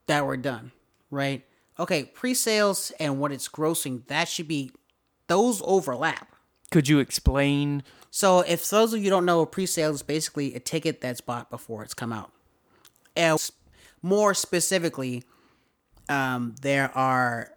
that 0.07 0.25
were 0.25 0.37
done, 0.37 0.71
right? 1.09 1.45
Okay, 1.79 2.03
pre-sales 2.05 2.91
and 2.99 3.19
what 3.19 3.31
it's 3.31 3.47
grossing, 3.47 4.05
that 4.07 4.27
should 4.27 4.47
be 4.47 4.71
those 5.27 5.61
overlap. 5.63 6.35
Could 6.71 6.87
you 6.87 6.99
explain? 6.99 7.83
So 8.09 8.41
if 8.41 8.69
those 8.69 8.93
of 8.93 9.03
you 9.03 9.09
don't 9.09 9.25
know, 9.25 9.41
a 9.41 9.45
pre-sale 9.45 9.91
is 9.91 10.01
basically 10.01 10.55
a 10.55 10.59
ticket 10.59 11.01
that's 11.01 11.21
bought 11.21 11.49
before 11.49 11.83
it's 11.83 11.93
come 11.93 12.11
out. 12.11 12.31
And 13.15 13.39
more 14.01 14.33
specifically, 14.33 15.23
um, 16.09 16.55
there 16.61 16.95
are 16.97 17.51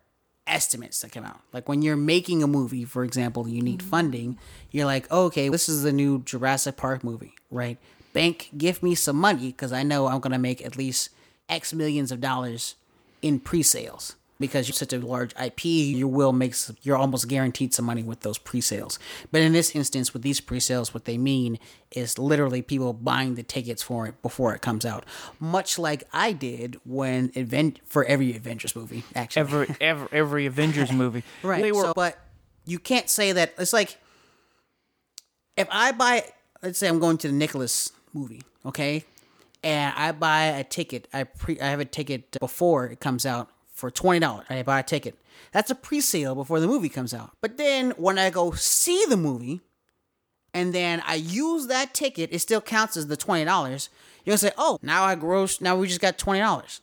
estimates 0.47 1.01
that 1.01 1.13
come 1.13 1.25
out. 1.25 1.41
Like 1.53 1.69
when 1.69 1.83
you're 1.83 1.97
making 1.97 2.43
a 2.43 2.47
movie, 2.47 2.85
for 2.85 3.05
example, 3.05 3.49
you 3.49 3.63
need 3.63 3.83
funding. 3.83 4.39
You're 4.71 4.87
like, 4.87 5.11
okay, 5.11 5.49
this 5.49 5.69
is 5.69 5.83
the 5.83 5.93
new 5.93 6.23
Jurassic 6.23 6.77
Park 6.77 7.05
movie, 7.05 7.35
right? 7.51 7.79
Bank, 8.13 8.51
give 8.57 8.83
me 8.83 8.95
some 8.95 9.17
money 9.17 9.49
because 9.49 9.73
I 9.73 9.83
know 9.83 10.09
I'm 10.09 10.21
gonna 10.21 10.39
make 10.39 10.65
at 10.65 10.77
least 10.77 11.11
X 11.49 11.73
millions 11.73 12.11
of 12.11 12.21
dollars 12.21 12.75
in 13.23 13.41
pre-sales 13.41 14.17
because 14.41 14.67
you're 14.67 14.75
such 14.75 14.93
a 14.95 14.99
large 14.99 15.35
IP, 15.41 15.67
you 15.67 16.09
will 16.09 16.33
make 16.33 16.55
you're 16.83 16.97
almost 16.97 17.29
guaranteed 17.29 17.75
some 17.75 17.85
money 17.85 18.03
with 18.03 18.21
those 18.21 18.39
pre-sales. 18.39 18.99
But 19.31 19.43
in 19.43 19.53
this 19.53 19.77
instance, 19.77 20.13
with 20.15 20.23
these 20.23 20.41
pre-sales, 20.41 20.95
what 20.95 21.05
they 21.05 21.19
mean 21.19 21.59
is 21.93 22.19
literally 22.19 22.63
people 22.63 22.95
buying 22.95 23.35
the 23.35 23.43
tickets 23.43 23.83
for 23.83 24.07
it 24.07 24.21
before 24.23 24.55
it 24.55 24.63
comes 24.63 24.87
out, 24.87 25.05
much 25.39 25.79
like 25.79 26.05
I 26.13 26.33
did 26.33 26.81
when 26.85 27.31
event 27.35 27.81
for 27.85 28.05
every 28.07 28.35
Avengers 28.35 28.75
movie. 28.75 29.05
Actually, 29.15 29.41
Every 29.41 29.77
every, 29.81 30.09
every 30.11 30.47
Avengers 30.47 30.91
movie, 30.91 31.23
Right. 31.43 31.63
They 31.63 31.73
were 31.73 31.85
so, 31.85 31.93
but 31.95 32.19
you 32.65 32.79
can't 32.79 33.11
say 33.11 33.33
that. 33.33 33.55
It's 33.59 33.75
like 33.75 33.99
if 35.57 35.69
I 35.71 35.93
buy, 35.93 36.25
let's 36.63 36.79
say 36.79 36.89
I'm 36.89 36.99
going 36.99 37.19
to 37.19 37.29
the 37.29 37.35
Nicholas 37.35 37.93
movie, 38.15 38.43
okay, 38.65 39.05
and 39.63 39.95
I 39.97 40.13
buy 40.13 40.45
a 40.45 40.65
ticket. 40.65 41.09
I 41.13 41.25
pre, 41.25 41.61
I 41.61 41.67
have 41.67 41.81
a 41.81 41.85
ticket 41.85 42.39
before 42.41 42.87
it 42.87 43.01
comes 43.01 43.27
out 43.27 43.51
for 43.73 43.91
twenty 43.91 44.21
dollars. 44.21 44.47
I 44.51 44.63
buy 44.63 44.81
a 44.81 44.83
ticket. 44.83 45.17
That's 45.53 45.71
a 45.71 45.75
pre-sale 45.75 46.35
before 46.35 46.61
the 46.61 46.67
movie 46.67 46.89
comes 46.89 47.13
out. 47.15 47.33
But 47.41 47.57
then 47.57 47.91
when 47.93 48.19
I 48.19 48.31
go 48.31 48.53
see 48.53 49.05
the 49.09 49.17
movie, 49.17 49.61
and 50.53 50.73
then 50.73 51.03
I 51.07 51.15
use 51.15 51.67
that 51.69 51.95
ticket, 51.95 52.31
it 52.33 52.41
still 52.41 52.61
counts 52.61 52.97
as 52.97 53.07
the 53.07 53.17
twenty 53.17 53.45
dollars. 53.45 53.89
You're 54.25 54.33
gonna 54.33 54.39
say, 54.39 54.53
"Oh, 54.59 54.79
now 54.83 55.05
I 55.05 55.15
gross. 55.15 55.61
Now 55.61 55.77
we 55.77 55.89
just 55.89 56.01
got 56.01 56.19
twenty 56.19 56.41
dollars." 56.41 56.81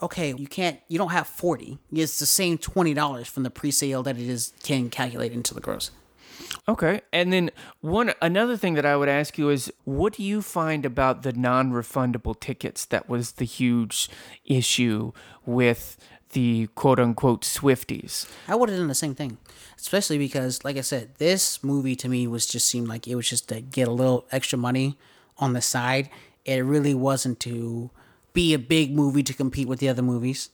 Okay, 0.00 0.32
you 0.32 0.46
can't. 0.46 0.78
You 0.88 0.96
don't 0.96 1.10
have 1.10 1.26
forty. 1.26 1.78
It's 1.92 2.18
the 2.18 2.26
same 2.26 2.56
twenty 2.58 2.94
dollars 2.94 3.28
from 3.28 3.42
the 3.42 3.50
pre-sale 3.50 4.02
that 4.04 4.16
it 4.16 4.28
is 4.28 4.52
can 4.62 4.90
calculate 4.90 5.32
into 5.32 5.54
the 5.54 5.60
gross. 5.60 5.90
Okay. 6.68 7.00
And 7.12 7.32
then 7.32 7.50
one 7.80 8.12
another 8.22 8.56
thing 8.56 8.74
that 8.74 8.86
I 8.86 8.96
would 8.96 9.08
ask 9.08 9.38
you 9.38 9.50
is, 9.50 9.72
what 9.84 10.14
do 10.14 10.22
you 10.22 10.42
find 10.42 10.84
about 10.84 11.22
the 11.22 11.32
non-refundable 11.32 12.38
tickets? 12.38 12.84
That 12.86 13.08
was 13.08 13.32
the 13.32 13.44
huge 13.44 14.08
issue 14.44 15.12
with 15.44 15.96
the 16.32 16.68
quote 16.74 17.00
unquote 17.00 17.42
Swifties. 17.42 18.28
I 18.46 18.54
would 18.54 18.68
have 18.68 18.78
done 18.78 18.88
the 18.88 18.94
same 18.94 19.14
thing, 19.14 19.38
especially 19.78 20.18
because, 20.18 20.64
like 20.64 20.76
I 20.76 20.82
said, 20.82 21.14
this 21.16 21.64
movie 21.64 21.96
to 21.96 22.08
me 22.08 22.26
was 22.26 22.46
just 22.46 22.68
seemed 22.68 22.88
like 22.88 23.08
it 23.08 23.14
was 23.14 23.28
just 23.28 23.48
to 23.48 23.60
get 23.60 23.88
a 23.88 23.92
little 23.92 24.26
extra 24.30 24.58
money 24.58 24.98
on 25.38 25.52
the 25.54 25.62
side. 25.62 26.10
It 26.44 26.64
really 26.64 26.94
wasn't 26.94 27.40
to 27.40 27.90
be 28.32 28.54
a 28.54 28.58
big 28.58 28.94
movie 28.94 29.22
to 29.22 29.34
compete 29.34 29.68
with 29.68 29.80
the 29.80 29.88
other 29.88 30.02
movies. 30.02 30.50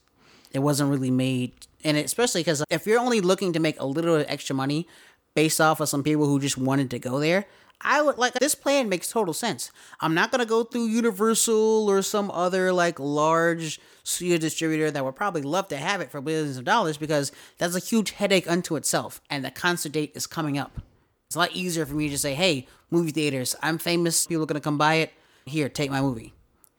It 0.52 0.60
wasn't 0.60 0.90
really 0.90 1.10
made, 1.10 1.52
and 1.82 1.96
especially 1.96 2.42
because 2.42 2.62
if 2.70 2.86
you're 2.86 3.00
only 3.00 3.20
looking 3.20 3.52
to 3.54 3.58
make 3.58 3.78
a 3.80 3.86
little 3.86 4.24
extra 4.28 4.54
money 4.54 4.86
based 5.34 5.60
off 5.60 5.80
of 5.80 5.88
some 5.88 6.02
people 6.02 6.26
who 6.26 6.40
just 6.40 6.56
wanted 6.56 6.90
to 6.90 6.98
go 6.98 7.18
there, 7.18 7.46
I 7.80 8.00
would 8.00 8.16
like 8.16 8.34
this 8.34 8.54
plan 8.54 8.88
makes 8.88 9.10
total 9.10 9.34
sense. 9.34 9.70
I'm 10.00 10.14
not 10.14 10.30
gonna 10.30 10.46
go 10.46 10.64
through 10.64 10.86
Universal 10.86 11.90
or 11.90 12.02
some 12.02 12.30
other 12.30 12.72
like 12.72 12.98
large 12.98 13.80
studio 14.04 14.38
distributor 14.38 14.90
that 14.90 15.04
would 15.04 15.16
probably 15.16 15.42
love 15.42 15.68
to 15.68 15.76
have 15.76 16.00
it 16.00 16.10
for 16.10 16.20
billions 16.20 16.56
of 16.56 16.64
dollars 16.64 16.96
because 16.96 17.32
that's 17.58 17.76
a 17.76 17.80
huge 17.80 18.12
headache 18.12 18.50
unto 18.50 18.76
itself, 18.76 19.20
and 19.28 19.44
the 19.44 19.50
concert 19.50 19.92
date 19.92 20.12
is 20.14 20.26
coming 20.26 20.56
up. 20.56 20.80
It's 21.26 21.36
a 21.36 21.40
lot 21.40 21.52
easier 21.52 21.84
for 21.84 21.94
me 21.94 22.08
to 22.08 22.18
say, 22.18 22.34
"Hey, 22.34 22.66
movie 22.90 23.10
theaters, 23.10 23.54
I'm 23.62 23.78
famous. 23.78 24.26
People 24.26 24.44
are 24.44 24.46
gonna 24.46 24.60
come 24.60 24.78
buy 24.78 24.94
it. 24.94 25.12
Here, 25.44 25.68
take 25.68 25.90
my 25.90 26.00
movie." 26.00 26.32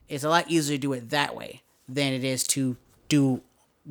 It's 0.08 0.24
a 0.24 0.30
lot 0.30 0.50
easier 0.50 0.78
to 0.78 0.82
do 0.82 0.94
it 0.94 1.10
that 1.10 1.36
way 1.36 1.62
than 1.88 2.14
it 2.14 2.24
is 2.24 2.44
to 2.44 2.78
do 3.10 3.42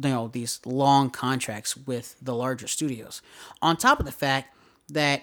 you 0.02 0.10
know 0.10 0.28
these 0.28 0.60
long 0.64 1.10
contracts 1.10 1.76
with 1.76 2.16
the 2.20 2.34
larger 2.34 2.66
studios. 2.66 3.22
On 3.62 3.76
top 3.76 4.00
of 4.00 4.06
the 4.06 4.12
fact 4.12 4.53
that 4.88 5.22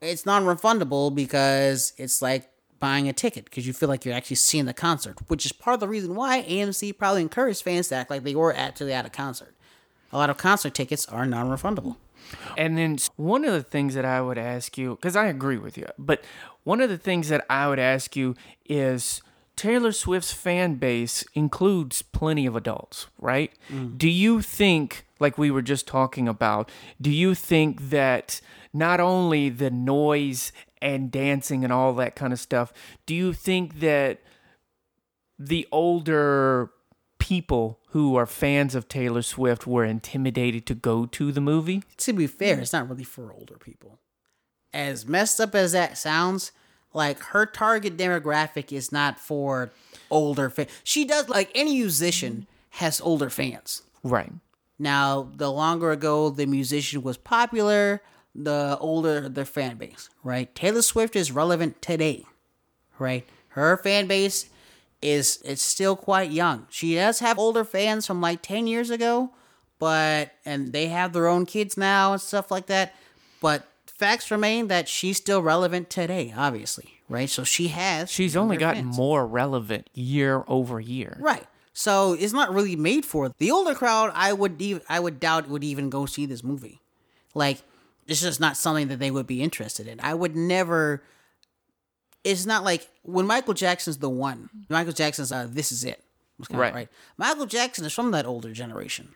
it's 0.00 0.26
non-refundable 0.26 1.14
because 1.14 1.92
it's 1.96 2.20
like 2.20 2.50
buying 2.78 3.08
a 3.08 3.12
ticket 3.12 3.44
because 3.44 3.66
you 3.66 3.72
feel 3.72 3.88
like 3.88 4.04
you're 4.04 4.14
actually 4.14 4.36
seeing 4.36 4.66
the 4.66 4.74
concert, 4.74 5.16
which 5.28 5.46
is 5.46 5.52
part 5.52 5.74
of 5.74 5.80
the 5.80 5.88
reason 5.88 6.14
why 6.14 6.42
AMC 6.42 6.98
probably 6.98 7.22
encouraged 7.22 7.62
fans 7.62 7.88
to 7.88 7.94
act 7.94 8.10
like 8.10 8.22
they 8.22 8.34
were 8.34 8.54
actually 8.54 8.92
at 8.92 9.06
a 9.06 9.10
concert. 9.10 9.54
A 10.12 10.18
lot 10.18 10.30
of 10.30 10.36
concert 10.36 10.74
tickets 10.74 11.06
are 11.06 11.26
non-refundable. 11.26 11.96
And 12.56 12.76
then 12.76 12.98
one 13.16 13.44
of 13.44 13.52
the 13.52 13.62
things 13.62 13.94
that 13.94 14.04
I 14.04 14.20
would 14.20 14.38
ask 14.38 14.76
you, 14.76 14.96
because 14.96 15.16
I 15.16 15.26
agree 15.26 15.58
with 15.58 15.78
you, 15.78 15.86
but 15.98 16.24
one 16.64 16.80
of 16.80 16.90
the 16.90 16.98
things 16.98 17.28
that 17.28 17.44
I 17.48 17.68
would 17.68 17.78
ask 17.78 18.16
you 18.16 18.34
is 18.68 19.22
Taylor 19.56 19.92
Swift's 19.92 20.32
fan 20.32 20.74
base 20.74 21.24
includes 21.34 22.02
plenty 22.02 22.44
of 22.44 22.54
adults, 22.54 23.06
right? 23.18 23.52
Mm. 23.72 23.96
Do 23.96 24.08
you 24.08 24.42
think, 24.42 25.06
like 25.18 25.38
we 25.38 25.50
were 25.50 25.62
just 25.62 25.86
talking 25.86 26.28
about, 26.28 26.70
do 27.00 27.10
you 27.10 27.34
think 27.34 27.88
that 27.88 28.40
not 28.74 29.00
only 29.00 29.48
the 29.48 29.70
noise 29.70 30.52
and 30.82 31.10
dancing 31.10 31.64
and 31.64 31.72
all 31.72 31.94
that 31.94 32.14
kind 32.14 32.34
of 32.34 32.38
stuff, 32.38 32.72
do 33.06 33.14
you 33.14 33.32
think 33.32 33.80
that 33.80 34.20
the 35.38 35.66
older 35.72 36.70
people 37.18 37.80
who 37.88 38.14
are 38.14 38.26
fans 38.26 38.74
of 38.74 38.88
Taylor 38.88 39.22
Swift 39.22 39.66
were 39.66 39.84
intimidated 39.84 40.66
to 40.66 40.74
go 40.74 41.06
to 41.06 41.32
the 41.32 41.40
movie? 41.40 41.82
To 41.96 42.12
be 42.12 42.26
fair, 42.26 42.60
it's 42.60 42.74
not 42.74 42.88
really 42.90 43.04
for 43.04 43.32
older 43.32 43.56
people. 43.56 43.98
As 44.74 45.06
messed 45.06 45.40
up 45.40 45.54
as 45.54 45.72
that 45.72 45.96
sounds, 45.96 46.52
like 46.92 47.18
her 47.18 47.46
target 47.46 47.96
demographic 47.96 48.72
is 48.72 48.90
not 48.90 49.18
for 49.18 49.70
older 50.10 50.50
fans. 50.50 50.70
She 50.84 51.04
does 51.04 51.28
like 51.28 51.50
any 51.54 51.74
musician 51.74 52.46
has 52.70 53.00
older 53.00 53.30
fans. 53.30 53.82
Right. 54.02 54.32
Now, 54.78 55.30
the 55.34 55.50
longer 55.50 55.90
ago 55.90 56.30
the 56.30 56.46
musician 56.46 57.02
was 57.02 57.16
popular, 57.16 58.02
the 58.34 58.76
older 58.80 59.28
their 59.28 59.44
fan 59.44 59.76
base, 59.76 60.10
right? 60.22 60.54
Taylor 60.54 60.82
Swift 60.82 61.16
is 61.16 61.32
relevant 61.32 61.80
today, 61.80 62.24
right? 62.98 63.26
Her 63.48 63.76
fan 63.78 64.06
base 64.06 64.50
is 65.00 65.40
it's 65.44 65.62
still 65.62 65.96
quite 65.96 66.30
young. 66.30 66.66
She 66.70 66.94
does 66.94 67.20
have 67.20 67.38
older 67.38 67.64
fans 67.64 68.06
from 68.06 68.20
like 68.20 68.42
10 68.42 68.66
years 68.66 68.90
ago, 68.90 69.30
but 69.78 70.32
and 70.44 70.72
they 70.72 70.88
have 70.88 71.12
their 71.12 71.26
own 71.26 71.46
kids 71.46 71.76
now 71.76 72.12
and 72.12 72.20
stuff 72.20 72.50
like 72.50 72.66
that. 72.66 72.94
But 73.40 73.66
facts 73.98 74.30
remain 74.30 74.68
that 74.68 74.88
she's 74.88 75.16
still 75.16 75.42
relevant 75.42 75.90
today, 75.90 76.32
obviously, 76.36 77.00
right? 77.08 77.28
So 77.28 77.44
she 77.44 77.68
has 77.68 78.10
She's 78.10 78.36
only 78.36 78.56
gotten 78.56 78.84
fans. 78.84 78.96
more 78.96 79.26
relevant 79.26 79.88
year 79.94 80.44
over 80.46 80.80
year. 80.80 81.16
Right. 81.20 81.46
So 81.72 82.14
it's 82.14 82.32
not 82.32 82.54
really 82.54 82.76
made 82.76 83.04
for 83.04 83.30
the 83.38 83.50
older 83.50 83.74
crowd. 83.74 84.10
I 84.14 84.32
would 84.32 84.60
even 84.62 84.82
I 84.88 84.98
would 85.00 85.20
doubt 85.20 85.48
would 85.48 85.64
even 85.64 85.90
go 85.90 86.06
see 86.06 86.24
this 86.26 86.42
movie. 86.42 86.80
Like 87.34 87.58
it's 88.06 88.20
just 88.22 88.40
not 88.40 88.56
something 88.56 88.88
that 88.88 88.98
they 88.98 89.10
would 89.10 89.26
be 89.26 89.42
interested 89.42 89.86
in. 89.86 90.00
I 90.00 90.14
would 90.14 90.34
never. 90.36 91.02
It's 92.24 92.46
not 92.46 92.64
like 92.64 92.88
when 93.02 93.26
Michael 93.26 93.54
Jackson's 93.54 93.98
the 93.98 94.08
one. 94.10 94.48
Michael 94.68 94.92
Jackson's 94.92 95.30
uh, 95.32 95.46
"This 95.48 95.70
Is 95.70 95.84
It." 95.84 96.02
Right. 96.50 96.74
right. 96.74 96.88
Michael 97.16 97.46
Jackson 97.46 97.84
is 97.84 97.92
from 97.92 98.10
that 98.10 98.26
older 98.26 98.52
generation, 98.52 99.10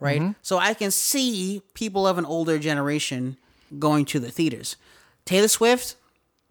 right? 0.00 0.34
So 0.42 0.58
I 0.58 0.74
can 0.74 0.90
see 0.90 1.62
people 1.74 2.06
of 2.06 2.18
an 2.18 2.24
older 2.26 2.58
generation 2.58 3.36
going 3.78 4.04
to 4.06 4.20
the 4.20 4.30
theaters. 4.30 4.76
Taylor 5.24 5.48
Swift, 5.48 5.96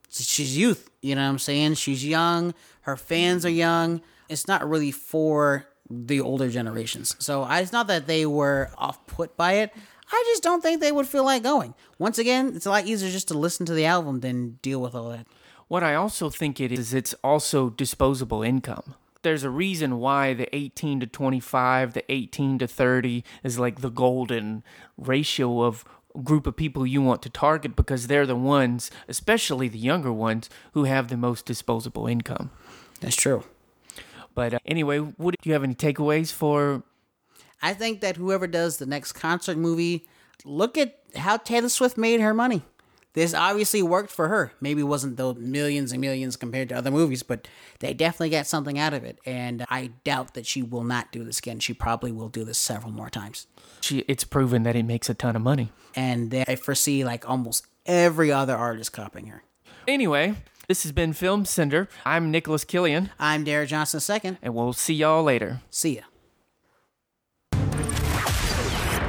she's 0.10 0.58
youth. 0.58 0.90
You 1.02 1.16
know 1.16 1.24
what 1.24 1.30
I'm 1.30 1.40
saying? 1.40 1.76
She's 1.76 2.06
young. 2.06 2.54
Her 2.82 2.98
fans 2.98 3.46
are 3.46 3.50
young. 3.50 4.02
It's 4.30 4.48
not 4.48 4.68
really 4.68 4.92
for 4.92 5.68
the 5.90 6.22
older 6.22 6.50
generations. 6.50 7.16
So 7.20 7.46
it's 7.50 7.74
not 7.74 7.88
that 7.88 8.08
they 8.08 8.26
were 8.26 8.72
off 8.78 9.06
put 9.08 9.36
by 9.36 9.54
it. 9.54 9.74
I 10.12 10.24
just 10.28 10.44
don't 10.44 10.62
think 10.62 10.82
they 10.82 10.92
would 10.92 11.08
feel 11.08 11.24
like 11.24 11.44
going. 11.44 11.74
Once 11.98 12.18
again, 12.18 12.54
it's 12.56 12.66
a 12.66 12.70
lot 12.70 12.86
easier 12.86 13.10
just 13.10 13.30
to 13.30 13.38
listen 13.38 13.66
to 13.66 13.74
the 13.74 13.86
album 13.86 14.20
than 14.20 14.60
deal 14.62 14.82
with 14.82 14.94
all 14.94 15.10
that. 15.10 15.28
What 15.68 15.84
I 15.84 15.96
also 15.96 16.30
think 16.30 16.60
it 16.60 16.72
is, 16.72 16.94
it's 16.94 17.14
also 17.24 17.70
disposable 17.70 18.44
income. 18.44 18.96
There's 19.22 19.44
a 19.44 19.50
reason 19.50 20.00
why 20.00 20.34
the 20.34 20.54
18 20.54 21.00
to 21.02 21.08
25, 21.08 21.94
the 21.94 22.12
18 22.12 22.58
to 22.60 22.68
30 22.68 23.24
is 23.44 23.60
like 23.60 23.80
the 23.80 23.90
golden 23.90 24.64
ratio 24.98 25.62
of 25.62 25.86
group 26.24 26.48
of 26.48 26.56
people 26.56 26.86
you 26.86 27.02
want 27.02 27.22
to 27.24 27.30
target 27.30 27.76
because 27.76 28.08
they're 28.08 28.26
the 28.26 28.36
ones, 28.36 28.92
especially 29.08 29.68
the 29.68 29.78
younger 29.80 30.12
ones, 30.12 30.50
who 30.74 30.86
have 30.86 31.08
the 31.08 31.18
most 31.18 31.46
disposable 31.46 32.08
income. 32.08 32.52
That's 33.00 33.16
true. 33.16 33.44
But 34.34 34.54
uh, 34.54 34.60
anyway, 34.66 35.00
what 35.00 35.36
do 35.40 35.50
you 35.50 35.54
have 35.54 35.64
any 35.64 35.76
takeaways 35.76 36.32
for? 36.32 36.84
I 37.62 37.74
think 37.74 38.02
that 38.02 38.16
whoever 38.16 38.48
does 38.48 38.78
the 38.78 38.86
next 38.86 39.14
concert 39.14 39.58
movie, 39.58 40.08
look 40.46 40.78
at 40.78 41.00
how 41.16 41.38
Taylor 41.38 41.70
Swift 41.70 41.98
made 41.98 42.22
her 42.22 42.34
money. 42.34 42.64
This 43.14 43.34
obviously 43.34 43.84
worked 43.84 44.10
for 44.10 44.30
her. 44.30 44.54
Maybe 44.62 44.82
it 44.82 44.86
wasn't 44.86 45.18
the 45.18 45.34
millions 45.34 45.92
and 45.92 46.00
millions 46.00 46.38
compared 46.38 46.70
to 46.70 46.76
other 46.76 46.92
movies, 46.92 47.24
but 47.24 47.48
they 47.80 47.94
definitely 47.94 48.30
got 48.30 48.48
something 48.48 48.80
out 48.80 48.94
of 48.94 49.04
it. 49.04 49.20
And 49.26 49.66
I 49.70 49.92
doubt 50.06 50.34
that 50.36 50.46
she 50.46 50.62
will 50.64 50.86
not 50.86 51.12
do 51.12 51.26
this 51.26 51.40
again. 51.40 51.60
She 51.60 51.74
probably 51.74 52.14
will 52.14 52.30
do 52.30 52.46
this 52.46 52.58
several 52.58 52.92
more 52.94 53.10
times. 53.10 53.48
She, 53.82 54.00
it's 54.08 54.24
proven 54.24 54.64
that 54.64 54.78
it 54.78 54.84
makes 54.84 55.10
a 55.10 55.14
ton 55.14 55.36
of 55.36 55.42
money. 55.42 55.72
And 55.94 56.32
then 56.32 56.46
I 56.48 56.56
foresee 56.56 57.04
like 57.04 57.30
almost 57.30 57.66
every 57.86 58.32
other 58.32 58.56
artist 58.56 58.94
copying 58.94 59.28
her. 59.28 59.44
Anyway, 59.88 60.36
this 60.70 60.84
has 60.84 60.94
been 60.94 61.12
Film 61.12 61.44
Center. 61.44 61.90
I'm 62.06 62.32
Nicholas 62.32 62.64
Killian, 62.64 63.10
I'm 63.20 63.44
Derek 63.44 63.68
Johnson 63.68 64.00
II. 64.24 64.38
and 64.42 64.56
we'll 64.56 64.72
see 64.74 64.94
y'all 64.94 65.24
later. 65.24 65.60
See 65.70 65.98
ya. 65.98 66.04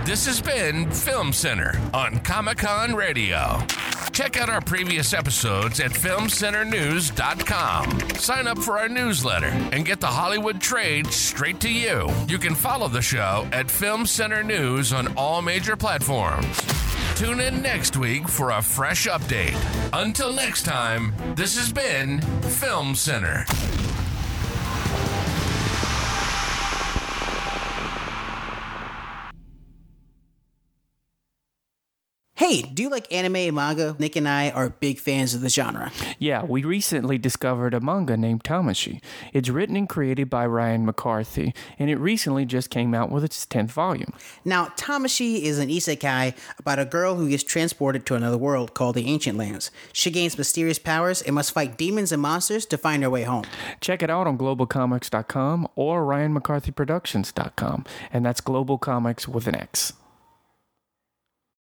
This 0.05 0.27
has 0.27 0.41
been 0.41 0.91
Film 0.91 1.33
Center 1.33 1.81
on 1.95 2.19
Comic 2.21 2.59
Con 2.59 2.95
Radio. 2.97 3.65
Check 4.23 4.41
out 4.41 4.51
our 4.51 4.61
previous 4.61 5.13
episodes 5.13 5.81
at 5.81 5.91
FilmCenterNews.com. 5.91 8.11
Sign 8.11 8.47
up 8.47 8.57
for 8.57 8.79
our 8.79 8.89
newsletter 8.89 9.49
and 9.49 9.85
get 9.85 9.99
the 9.99 10.07
Hollywood 10.07 10.61
trade 10.61 11.09
straight 11.09 11.59
to 11.59 11.69
you. 11.69 12.09
You 12.29 12.39
can 12.39 12.55
follow 12.55 12.87
the 12.87 13.03
show 13.03 13.49
at 13.51 13.69
Film 13.69 14.07
Center 14.07 14.45
News 14.45 14.93
on 14.93 15.13
all 15.17 15.43
major 15.43 15.75
platforms. 15.75 16.57
Tune 17.17 17.41
in 17.41 17.63
next 17.63 17.97
week 17.97 18.29
for 18.29 18.53
a 18.53 18.63
fresh 18.63 19.09
update. 19.09 19.59
Until 19.93 20.33
next 20.33 20.63
time, 20.63 21.13
this 21.35 21.59
has 21.59 21.73
been 21.73 22.21
Film 22.43 22.95
Center. 22.95 23.45
Hey, 32.43 32.63
do 32.63 32.83
you 32.83 32.91
like 32.91 33.13
anime 33.13 33.37
and 33.37 33.55
manga? 33.55 33.95
Nick 34.01 34.17
and 34.17 34.29
I 34.29 34.51
are 34.51 34.69
big 34.69 34.99
fans 34.99 35.33
of 35.33 35.43
the 35.43 35.49
genre. 35.49 35.93
Yeah, 36.19 36.43
we 36.43 36.65
recently 36.65 37.17
discovered 37.17 37.73
a 37.73 37.79
manga 37.79 38.17
named 38.17 38.43
Tamashi. 38.43 39.01
It's 39.33 39.49
written 39.49 39.77
and 39.77 39.89
created 39.89 40.29
by 40.29 40.47
Ryan 40.47 40.85
McCarthy, 40.85 41.55
and 41.79 41.89
it 41.89 41.99
recently 41.99 42.45
just 42.45 42.69
came 42.69 42.95
out 42.95 43.13
with 43.13 43.23
its 43.23 43.47
10th 43.47 43.71
volume. 43.71 44.13
Now, 44.45 44.67
Tamashi 44.77 45.43
is 45.43 45.61
an 45.61 45.69
isekai 45.69 46.37
about 46.59 46.81
a 46.81 46.85
girl 46.85 47.15
who 47.15 47.29
gets 47.29 47.45
transported 47.45 48.05
to 48.07 48.17
another 48.17 48.39
world 48.39 48.75
called 48.75 48.97
the 48.97 49.07
Ancient 49.07 49.39
Lands. 49.39 49.71
She 49.93 50.11
gains 50.11 50.37
mysterious 50.37 50.81
powers 50.81 51.23
and 51.23 51.37
must 51.37 51.53
fight 51.53 51.79
demons 51.79 52.11
and 52.11 52.21
monsters 52.21 52.67
to 52.67 52.77
find 52.77 53.05
her 53.05 53.11
way 53.11 53.23
home. 53.23 53.45
Check 53.81 54.03
it 54.03 54.11
out 54.11 54.27
on 54.27 54.37
globalcomix.com 54.37 55.69
or 55.77 56.05
ryanmccarthyproductions.com, 56.05 57.85
and 58.13 58.27
that's 58.27 58.41
Global 58.41 58.81
Comix 58.81 59.29
with 59.29 59.47
an 59.47 59.55
X. 59.55 59.93